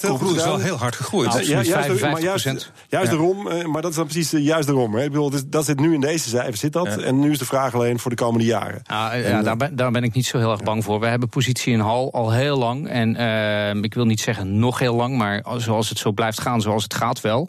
Coolblue 0.00 0.36
is 0.36 0.44
wel 0.44 0.58
heel 0.58 0.76
hard 0.76 0.96
gegroeid. 0.96 1.28
Nou, 1.28 1.64
ja, 1.64 1.85
juist, 1.86 2.02
maar 2.02 2.22
juist, 2.22 2.44
juist 2.44 3.10
ja. 3.10 3.16
daarom, 3.16 3.42
maar 3.70 3.82
dat 3.82 3.90
is 3.90 3.96
dan 3.96 4.06
precies 4.06 4.30
juist 4.30 4.66
daarom. 4.66 4.94
Hè. 4.94 5.02
Ik 5.02 5.10
bedoel, 5.10 5.30
dat 5.46 5.64
zit 5.64 5.80
nu 5.80 5.94
in 5.94 6.00
deze 6.00 6.28
cijfers, 6.28 6.60
zit 6.60 6.72
dat. 6.72 6.86
Ja. 6.86 6.98
En 6.98 7.18
nu 7.18 7.30
is 7.30 7.38
de 7.38 7.44
vraag 7.44 7.74
alleen 7.74 7.98
voor 7.98 8.10
de 8.10 8.16
komende 8.16 8.44
jaren. 8.44 8.82
En, 8.86 9.22
ja, 9.22 9.42
daar, 9.42 9.56
ben, 9.56 9.76
daar 9.76 9.90
ben 9.90 10.02
ik 10.02 10.12
niet 10.14 10.26
zo 10.26 10.38
heel 10.38 10.50
erg 10.50 10.62
bang 10.62 10.84
voor. 10.84 11.00
We 11.00 11.06
hebben 11.06 11.28
positie 11.28 11.72
in 11.72 11.80
Hal 11.80 12.12
al 12.12 12.32
heel 12.32 12.58
lang. 12.58 12.88
En 12.88 13.16
ehm, 13.16 13.84
ik 13.84 13.94
wil 13.94 14.04
niet 14.04 14.20
zeggen 14.20 14.58
nog 14.58 14.78
heel 14.78 14.94
lang, 14.94 15.16
maar 15.16 15.44
zoals 15.56 15.88
het 15.88 15.98
zo 15.98 16.12
blijft 16.12 16.40
gaan, 16.40 16.60
zoals 16.60 16.82
het 16.82 16.94
gaat 16.94 17.20
wel. 17.20 17.48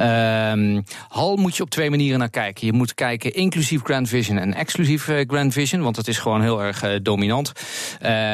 Um, 0.00 0.84
Hal 1.08 1.36
moet 1.36 1.56
je 1.56 1.62
op 1.62 1.70
twee 1.70 1.90
manieren 1.90 2.18
naar 2.18 2.30
kijken. 2.30 2.66
Je 2.66 2.72
moet 2.72 2.94
kijken 2.94 3.32
inclusief 3.34 3.82
Grand 3.82 4.08
Vision 4.08 4.38
en 4.38 4.54
exclusief 4.54 5.10
Grand 5.26 5.52
Vision, 5.52 5.82
want 5.82 5.96
dat 5.96 6.08
is 6.08 6.18
gewoon 6.18 6.42
heel 6.42 6.62
erg 6.62 6.84
uh, 6.84 6.90
dominant. 7.02 7.52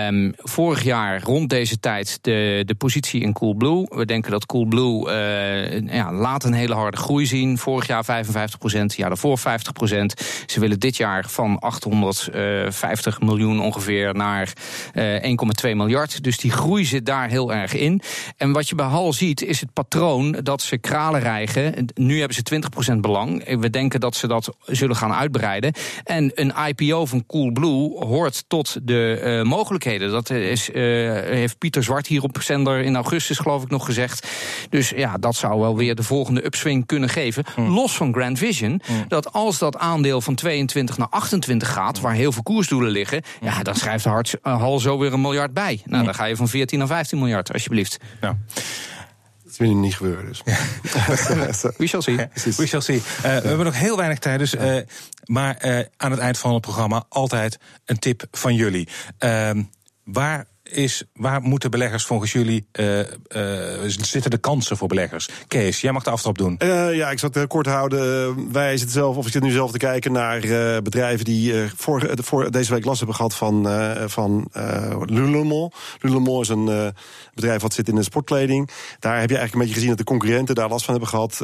Um, 0.08 0.32
vorig 0.36 0.82
jaar 0.82 1.22
rond 1.22 1.50
deze 1.50 1.80
tijd 1.80 2.18
de, 2.20 2.62
de 2.66 2.74
positie 2.74 3.22
in 3.22 3.32
Coolblue. 3.32 3.86
We 3.88 4.04
denken 4.04 4.30
dat 4.30 4.46
Coolblue 4.46 5.10
uh, 5.34 5.94
ja, 5.94 6.12
laat 6.12 6.44
een 6.44 6.52
hele 6.52 6.74
harde 6.74 6.96
groei 6.96 7.26
zien. 7.26 7.58
Vorig 7.58 7.86
jaar 7.86 8.04
55 8.04 8.58
procent, 8.58 8.94
jaar 8.94 9.08
daarvoor 9.08 9.38
50 9.38 9.72
procent. 9.72 10.14
Ze 10.46 10.60
willen 10.60 10.80
dit 10.80 10.96
jaar 10.96 11.24
van 11.28 11.58
850 11.58 13.20
miljoen 13.20 13.60
ongeveer 13.60 14.14
naar 14.14 14.52
1,2 14.92 15.00
miljard. 15.62 16.22
Dus 16.22 16.38
die 16.38 16.50
groei 16.50 16.84
zit 16.84 17.06
daar 17.06 17.28
heel 17.28 17.52
erg 17.52 17.74
in. 17.74 18.00
En 18.36 18.52
wat 18.52 18.68
je 18.68 18.74
bij 18.74 18.86
Hal 18.86 19.12
ziet 19.12 19.42
is 19.42 19.60
het 19.60 19.72
patroon 19.72 20.32
dat 20.42 20.62
ze 20.62 20.78
kralen 20.78 21.20
rijgen. 21.20 21.86
Nu 21.94 22.18
hebben 22.18 22.36
ze 22.36 22.92
20% 22.94 22.96
belang. 22.96 23.58
We 23.60 23.70
denken 23.70 24.00
dat 24.00 24.16
ze 24.16 24.26
dat 24.26 24.56
zullen 24.64 24.96
gaan 24.96 25.12
uitbreiden. 25.12 25.72
En 26.04 26.30
een 26.34 26.52
IPO 26.66 27.06
van 27.06 27.26
Coolblue 27.26 28.04
hoort 28.04 28.44
tot 28.48 28.76
de 28.82 29.20
uh, 29.24 29.42
mogelijkheden. 29.50 30.10
Dat 30.10 30.30
is, 30.30 30.70
heeft 30.72 31.58
Pieter 31.58 31.82
Zwart 31.82 32.06
hier 32.06 32.22
op 32.22 32.42
zender 32.44 32.80
in 32.80 32.96
augustus, 32.96 33.38
geloof 33.38 33.62
ik, 33.62 33.70
nog 33.70 33.84
gezegd. 33.84 34.28
Dus 34.70 34.88
ja, 34.88 35.18
dat 35.24 35.36
zou 35.36 35.60
wel 35.60 35.76
weer 35.76 35.94
de 35.94 36.02
volgende 36.02 36.44
upswing 36.44 36.86
kunnen 36.86 37.08
geven. 37.08 37.44
Hmm. 37.54 37.68
Los 37.68 37.96
van 37.96 38.12
Grand 38.12 38.38
Vision. 38.38 38.82
Dat 39.08 39.32
als 39.32 39.58
dat 39.58 39.76
aandeel 39.76 40.20
van 40.20 40.34
22 40.34 40.98
naar 40.98 41.08
28 41.08 41.72
gaat, 41.72 42.00
waar 42.00 42.14
heel 42.14 42.32
veel 42.32 42.42
koersdoelen 42.42 42.90
liggen. 42.90 43.22
Ja, 43.40 43.62
dan 43.62 43.74
schrijft 43.74 44.04
Hart 44.04 44.36
uh, 44.42 44.60
Hal 44.60 44.80
zo 44.80 44.98
weer 44.98 45.12
een 45.12 45.20
miljard 45.20 45.52
bij. 45.52 45.82
Nou, 45.84 46.04
dan 46.04 46.14
ga 46.14 46.24
je 46.24 46.36
van 46.36 46.48
14 46.48 46.78
naar 46.78 46.86
15 46.86 47.18
miljard, 47.18 47.52
alsjeblieft. 47.52 47.98
Nou. 48.20 48.34
Dat 49.44 49.56
wil 49.56 49.74
niet 49.74 49.94
gebeuren. 49.94 50.26
Dus. 50.26 50.42
We 51.76 51.86
shall 51.86 52.00
see. 52.00 52.16
We 52.56 52.66
shall 52.66 52.80
see. 52.80 52.96
Uh, 52.96 53.02
we 53.22 53.28
hebben 53.28 53.64
nog 53.64 53.78
heel 53.78 53.96
weinig 53.96 54.18
tijd, 54.18 54.38
dus, 54.38 54.54
uh, 54.54 54.76
maar 55.24 55.64
uh, 55.64 55.78
aan 55.96 56.10
het 56.10 56.20
eind 56.20 56.38
van 56.38 56.52
het 56.52 56.60
programma 56.62 57.04
altijd 57.08 57.58
een 57.84 57.98
tip 57.98 58.24
van 58.30 58.54
jullie. 58.54 58.88
Ehm, 59.18 59.62
waar 60.04 60.46
is 60.70 61.04
waar 61.12 61.42
moeten 61.42 61.70
beleggers 61.70 62.04
volgens 62.04 62.32
jullie 62.32 62.66
uh, 62.72 62.98
uh, 62.98 63.06
zitten 63.86 64.30
de 64.30 64.38
kansen 64.38 64.76
voor 64.76 64.88
beleggers? 64.88 65.28
Kees, 65.48 65.80
jij 65.80 65.92
mag 65.92 66.02
de 66.02 66.10
aftrap 66.10 66.38
doen. 66.38 66.56
Uh, 66.58 66.94
ja, 66.94 67.10
ik 67.10 67.18
zal 67.18 67.28
het 67.28 67.38
heel 67.38 67.46
kort 67.46 67.66
houden. 67.66 68.52
wij 68.52 68.76
zitten 68.76 68.94
zelf, 68.94 69.16
of 69.16 69.26
ik 69.26 69.32
zit 69.32 69.42
nu 69.42 69.50
zelf 69.50 69.70
te 69.70 69.78
kijken 69.78 70.12
naar 70.12 70.40
bedrijven 70.82 71.24
die 71.24 71.54
voor, 71.76 72.10
voor, 72.14 72.50
deze 72.50 72.72
week 72.72 72.84
last 72.84 72.98
hebben 72.98 73.16
gehad 73.16 73.34
van, 73.34 73.68
van 74.06 74.48
Lululemon. 75.04 75.72
Lululemon 76.00 76.40
is 76.40 76.48
een 76.48 76.92
bedrijf 77.34 77.62
wat 77.62 77.74
zit 77.74 77.88
in 77.88 77.94
de 77.94 78.02
sportkleding. 78.02 78.70
Daar 78.98 79.20
heb 79.20 79.30
je 79.30 79.36
eigenlijk 79.36 79.52
een 79.52 79.58
beetje 79.58 79.74
gezien 79.74 79.88
dat 79.88 79.98
de 79.98 80.04
concurrenten 80.04 80.54
daar 80.54 80.68
last 80.68 80.84
van 80.84 80.94
hebben 80.94 81.10
gehad. 81.10 81.40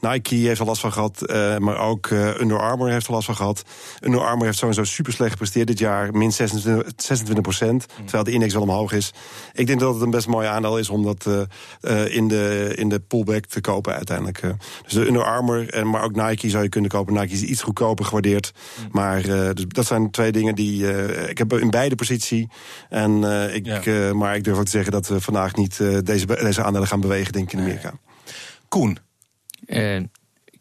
Nike 0.00 0.34
heeft 0.34 0.60
er 0.60 0.66
last 0.66 0.80
van 0.80 0.92
gehad, 0.92 1.22
maar 1.58 1.78
ook 1.78 2.10
Under 2.10 2.60
Armour 2.60 2.92
heeft 2.92 3.06
er 3.06 3.12
last 3.12 3.26
van 3.26 3.36
gehad. 3.36 3.62
Under 4.00 4.20
Armour 4.20 4.44
heeft 4.44 4.58
sowieso 4.58 4.84
super 4.84 5.12
slecht 5.12 5.30
gepresteerd 5.30 5.66
dit 5.66 5.78
jaar, 5.78 6.12
min 6.12 6.32
26, 6.32 6.92
26 6.96 7.42
procent. 7.42 7.86
Terwijl 8.04 8.24
de 8.24 8.30
index 8.30 8.51
wel 8.52 8.62
omhoog 8.62 8.92
is. 8.92 9.12
Ik 9.52 9.66
denk 9.66 9.80
dat 9.80 9.94
het 9.94 10.02
een 10.02 10.10
best 10.10 10.26
mooi 10.26 10.46
aandeel 10.46 10.78
is 10.78 10.88
om 10.88 11.02
dat 11.02 11.26
uh, 11.28 11.40
uh, 11.82 12.14
in, 12.14 12.28
de, 12.28 12.72
in 12.76 12.88
de 12.88 13.00
pullback 13.00 13.46
te 13.46 13.60
kopen 13.60 13.94
uiteindelijk. 13.94 14.42
Uh. 14.42 14.50
Dus 14.82 14.92
de 14.92 15.06
Under 15.06 15.24
Armour, 15.24 15.70
en, 15.70 15.90
maar 15.90 16.02
ook 16.02 16.14
Nike 16.14 16.50
zou 16.50 16.62
je 16.62 16.68
kunnen 16.68 16.90
kopen. 16.90 17.14
Nike 17.14 17.32
is 17.32 17.42
iets 17.42 17.62
goedkoper 17.62 18.04
gewaardeerd. 18.04 18.52
Mm. 18.78 18.88
Maar 18.92 19.22
dus 19.54 19.64
dat 19.68 19.86
zijn 19.86 20.10
twee 20.10 20.32
dingen 20.32 20.54
die... 20.54 20.86
ik 21.28 21.38
heb 21.38 21.52
in 21.52 21.70
beide 21.70 21.94
positie. 21.94 22.48
En, 22.88 23.24
ik, 23.54 23.84
ja. 23.84 24.14
maar 24.14 24.36
ik 24.36 24.44
durf 24.44 24.58
ook 24.58 24.64
te 24.64 24.70
zeggen 24.70 24.92
dat 24.92 25.08
we 25.08 25.20
vandaag 25.20 25.54
niet 25.54 25.76
deze, 26.04 26.26
deze 26.26 26.62
aandelen 26.62 26.88
gaan 26.88 27.00
bewegen, 27.00 27.32
denk 27.32 27.46
ik, 27.46 27.52
in 27.52 27.58
Amerika. 27.58 27.92
Koen? 28.68 28.98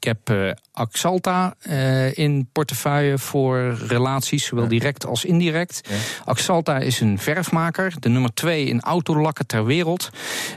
Ik 0.02 0.08
heb 0.08 0.30
uh, 0.30 0.52
Axalta 0.74 1.56
uh, 1.70 2.18
in 2.18 2.50
portefeuille 2.52 3.18
voor 3.18 3.78
relaties, 3.88 4.46
zowel 4.46 4.68
direct 4.68 5.06
als 5.06 5.26
indirect. 5.26 5.82
Ja. 5.90 5.96
Axalta 6.26 6.78
is 6.78 7.00
een 7.00 7.20
verfmaker, 7.20 7.94
de 8.00 8.10
nummer 8.10 8.34
twee 8.34 8.66
in 8.66 8.82
autolakken 8.82 9.48
ter 9.48 9.66
wereld. 9.66 10.10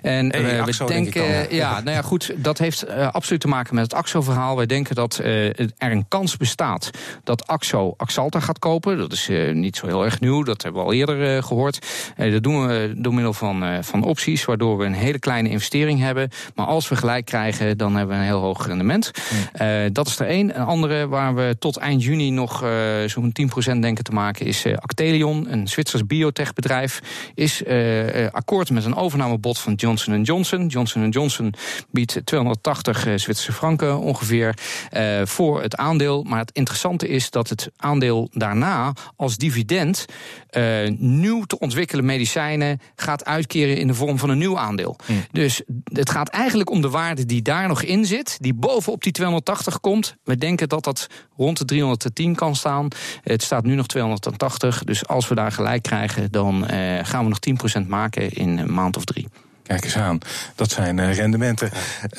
En 0.02 0.32
hey, 0.32 0.58
uh, 0.58 0.64
we 0.64 0.84
denken, 0.84 1.22
denk 1.22 1.50
ja, 1.50 1.80
nou 1.80 1.96
ja, 1.96 2.02
goed, 2.02 2.32
dat 2.36 2.58
heeft 2.58 2.88
absoluut 2.88 3.40
te 3.40 3.48
maken 3.48 3.74
met 3.74 3.84
het 3.84 3.94
Axo-verhaal. 3.94 4.56
Wij 4.56 4.66
denken 4.66 4.94
dat 4.94 5.18
er 5.18 5.72
een 5.78 6.08
kans 6.08 6.36
bestaat 6.36 6.90
dat 7.24 7.46
Axo 7.46 7.94
Axalta 7.96 8.40
gaat 8.40 8.58
kopen. 8.58 8.98
Dat 8.98 9.12
is 9.12 9.30
niet 9.52 9.76
zo 9.76 9.86
heel 9.86 10.04
erg 10.04 10.20
nieuw, 10.20 10.42
dat 10.42 10.62
hebben 10.62 10.80
we 10.80 10.86
al 10.86 10.94
eerder 10.94 11.42
gehoord. 11.42 11.86
dat 12.16 12.42
doen 12.42 12.66
we 12.66 12.92
door 12.96 13.14
middel 13.14 13.32
van, 13.32 13.84
van 13.84 14.02
opties, 14.02 14.44
waardoor 14.44 14.78
we 14.78 14.84
een 14.84 14.92
hele 14.92 15.18
kleine 15.18 15.48
investering 15.48 16.00
hebben. 16.00 16.30
Maar 16.54 16.66
als 16.66 16.88
we 16.88 16.96
gelijk 16.96 17.24
krijgen, 17.24 17.78
dan 17.78 17.96
hebben 17.96 18.16
we 18.16 18.22
een 18.22 18.28
heel 18.28 18.40
hoog 18.40 18.66
rendement. 18.66 19.12
Uh, 19.60 19.84
dat 19.92 20.06
is 20.06 20.18
er 20.18 20.26
één. 20.26 20.60
Een 20.60 20.66
andere 20.66 21.08
waar 21.08 21.34
we 21.34 21.56
tot 21.58 21.76
eind 21.76 22.02
juni 22.02 22.30
nog 22.30 22.64
uh, 22.64 22.70
zo'n 23.06 23.32
10% 23.74 23.78
denken 23.78 24.04
te 24.04 24.12
maken 24.12 24.46
is 24.46 24.66
uh, 24.66 24.76
Actelion, 24.76 25.52
een 25.52 25.68
Zwitsers 25.68 26.06
biotechbedrijf. 26.06 27.00
Is 27.34 27.62
akkoord 28.30 28.70
met 28.70 28.84
een 28.84 28.94
overnamebod 28.94 29.58
van 29.58 29.74
Johnson 29.74 30.22
Johnson. 30.22 30.66
Johnson 30.66 31.08
Johnson 31.08 31.54
biedt 31.90 32.20
280 32.24 32.98
Zwitserse 33.00 33.52
franken 33.52 33.98
ongeveer 33.98 34.54
voor 35.24 35.62
het 35.62 35.76
aandeel. 35.76 36.22
Maar 36.22 36.38
het 36.38 36.50
interessante 36.52 37.08
is 37.08 37.30
dat 37.30 37.48
het 37.48 37.70
aandeel 37.76 38.28
daarna 38.32 38.92
als 39.16 39.36
dividend 39.36 40.04
nieuw 40.98 41.44
te 41.44 41.58
ontwikkelen 41.58 42.04
medicijnen 42.04 42.80
gaat 42.96 43.24
uitkeren 43.24 43.76
in 43.76 43.86
de 43.86 43.94
vorm 43.94 44.18
van 44.18 44.30
een 44.30 44.38
nieuw 44.38 44.58
aandeel. 44.58 44.96
Hmm. 45.06 45.24
Dus 45.32 45.62
het 45.84 46.10
gaat 46.10 46.28
eigenlijk 46.28 46.70
om 46.70 46.80
de 46.80 46.90
waarde 46.90 47.26
die 47.26 47.42
daar 47.42 47.68
nog 47.68 47.82
in 47.82 48.04
zit, 48.04 48.36
die 48.40 48.54
bovenop 48.54 49.02
die 49.02 49.12
280 49.24 49.80
komt. 49.80 50.16
We 50.24 50.36
denken 50.36 50.68
dat 50.68 50.84
dat 50.84 51.06
rond 51.36 51.58
de 51.58 51.64
310 51.64 52.34
kan 52.34 52.56
staan. 52.56 52.88
Het 53.22 53.42
staat 53.42 53.64
nu 53.64 53.74
nog 53.74 53.86
280. 53.86 54.84
Dus 54.84 55.06
als 55.06 55.28
we 55.28 55.34
daar 55.34 55.52
gelijk 55.52 55.82
krijgen, 55.82 56.32
dan 56.32 56.66
uh, 56.70 56.98
gaan 57.02 57.24
we 57.24 57.28
nog 57.28 57.82
10% 57.82 57.86
maken 57.88 58.30
in 58.32 58.58
een 58.58 58.74
maand 58.74 58.96
of 58.96 59.04
drie. 59.04 59.28
Kijk 59.66 59.84
eens 59.84 59.96
aan, 59.96 60.18
dat 60.54 60.70
zijn 60.70 60.98
uh, 60.98 61.14
rendementen. 61.14 61.70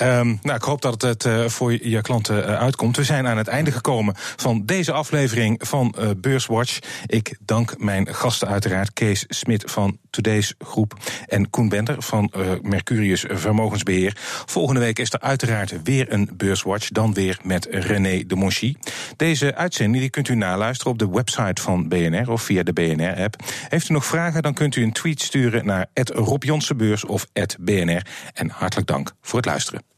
Um, 0.01 0.39
nou, 0.41 0.58
ik 0.58 0.63
hoop 0.63 0.81
dat 0.81 1.01
het 1.01 1.25
uh, 1.25 1.47
voor 1.47 1.88
je 1.88 2.01
klanten 2.01 2.38
uh, 2.38 2.60
uitkomt. 2.60 2.97
We 2.97 3.03
zijn 3.03 3.27
aan 3.27 3.38
het 3.38 3.47
einde 3.47 3.71
gekomen 3.71 4.13
van 4.17 4.65
deze 4.65 4.91
aflevering 4.91 5.62
van 5.67 5.95
Beurswatch. 6.17 6.79
Ik 7.05 7.38
dank 7.39 7.77
mijn 7.77 8.13
gasten 8.13 8.47
uiteraard, 8.47 8.93
Kees 8.93 9.25
Smit 9.27 9.63
van 9.71 9.97
Today's 10.10 10.53
Groep 10.60 10.93
en 11.27 11.49
Koen 11.49 11.69
Bender 11.69 12.01
van 12.01 12.31
Mercurius 12.62 13.25
Vermogensbeheer. 13.27 14.17
Volgende 14.45 14.79
week 14.79 14.99
is 14.99 15.13
er 15.13 15.19
uiteraard 15.19 15.84
weer 15.84 16.13
een 16.13 16.29
Beurswatch, 16.34 16.89
dan 16.89 17.13
weer 17.13 17.39
met 17.43 17.67
René 17.69 18.23
de 18.27 18.36
Monchy. 18.36 18.75
Deze 19.15 19.55
uitzending 19.55 19.99
die 19.99 20.10
kunt 20.10 20.27
u 20.27 20.36
naluisteren 20.36 20.91
op 20.91 20.99
de 20.99 21.10
website 21.10 21.62
van 21.62 21.88
BNR 21.88 22.31
of 22.31 22.41
via 22.41 22.63
de 22.63 22.73
BNR-app. 22.73 23.36
Heeft 23.69 23.89
u 23.89 23.93
nog 23.93 24.05
vragen, 24.05 24.41
dan 24.41 24.53
kunt 24.53 24.75
u 24.75 24.84
een 24.84 24.93
tweet 24.93 25.21
sturen 25.21 25.65
naar 25.65 25.88
Rob 25.93 26.43
Jonsenbeurs 26.43 27.05
of 27.05 27.27
BNR. 27.60 28.06
En 28.34 28.50
hartelijk 28.50 28.88
dank 28.88 29.12
voor 29.21 29.39
het 29.39 29.48
luisteren. 29.48 29.94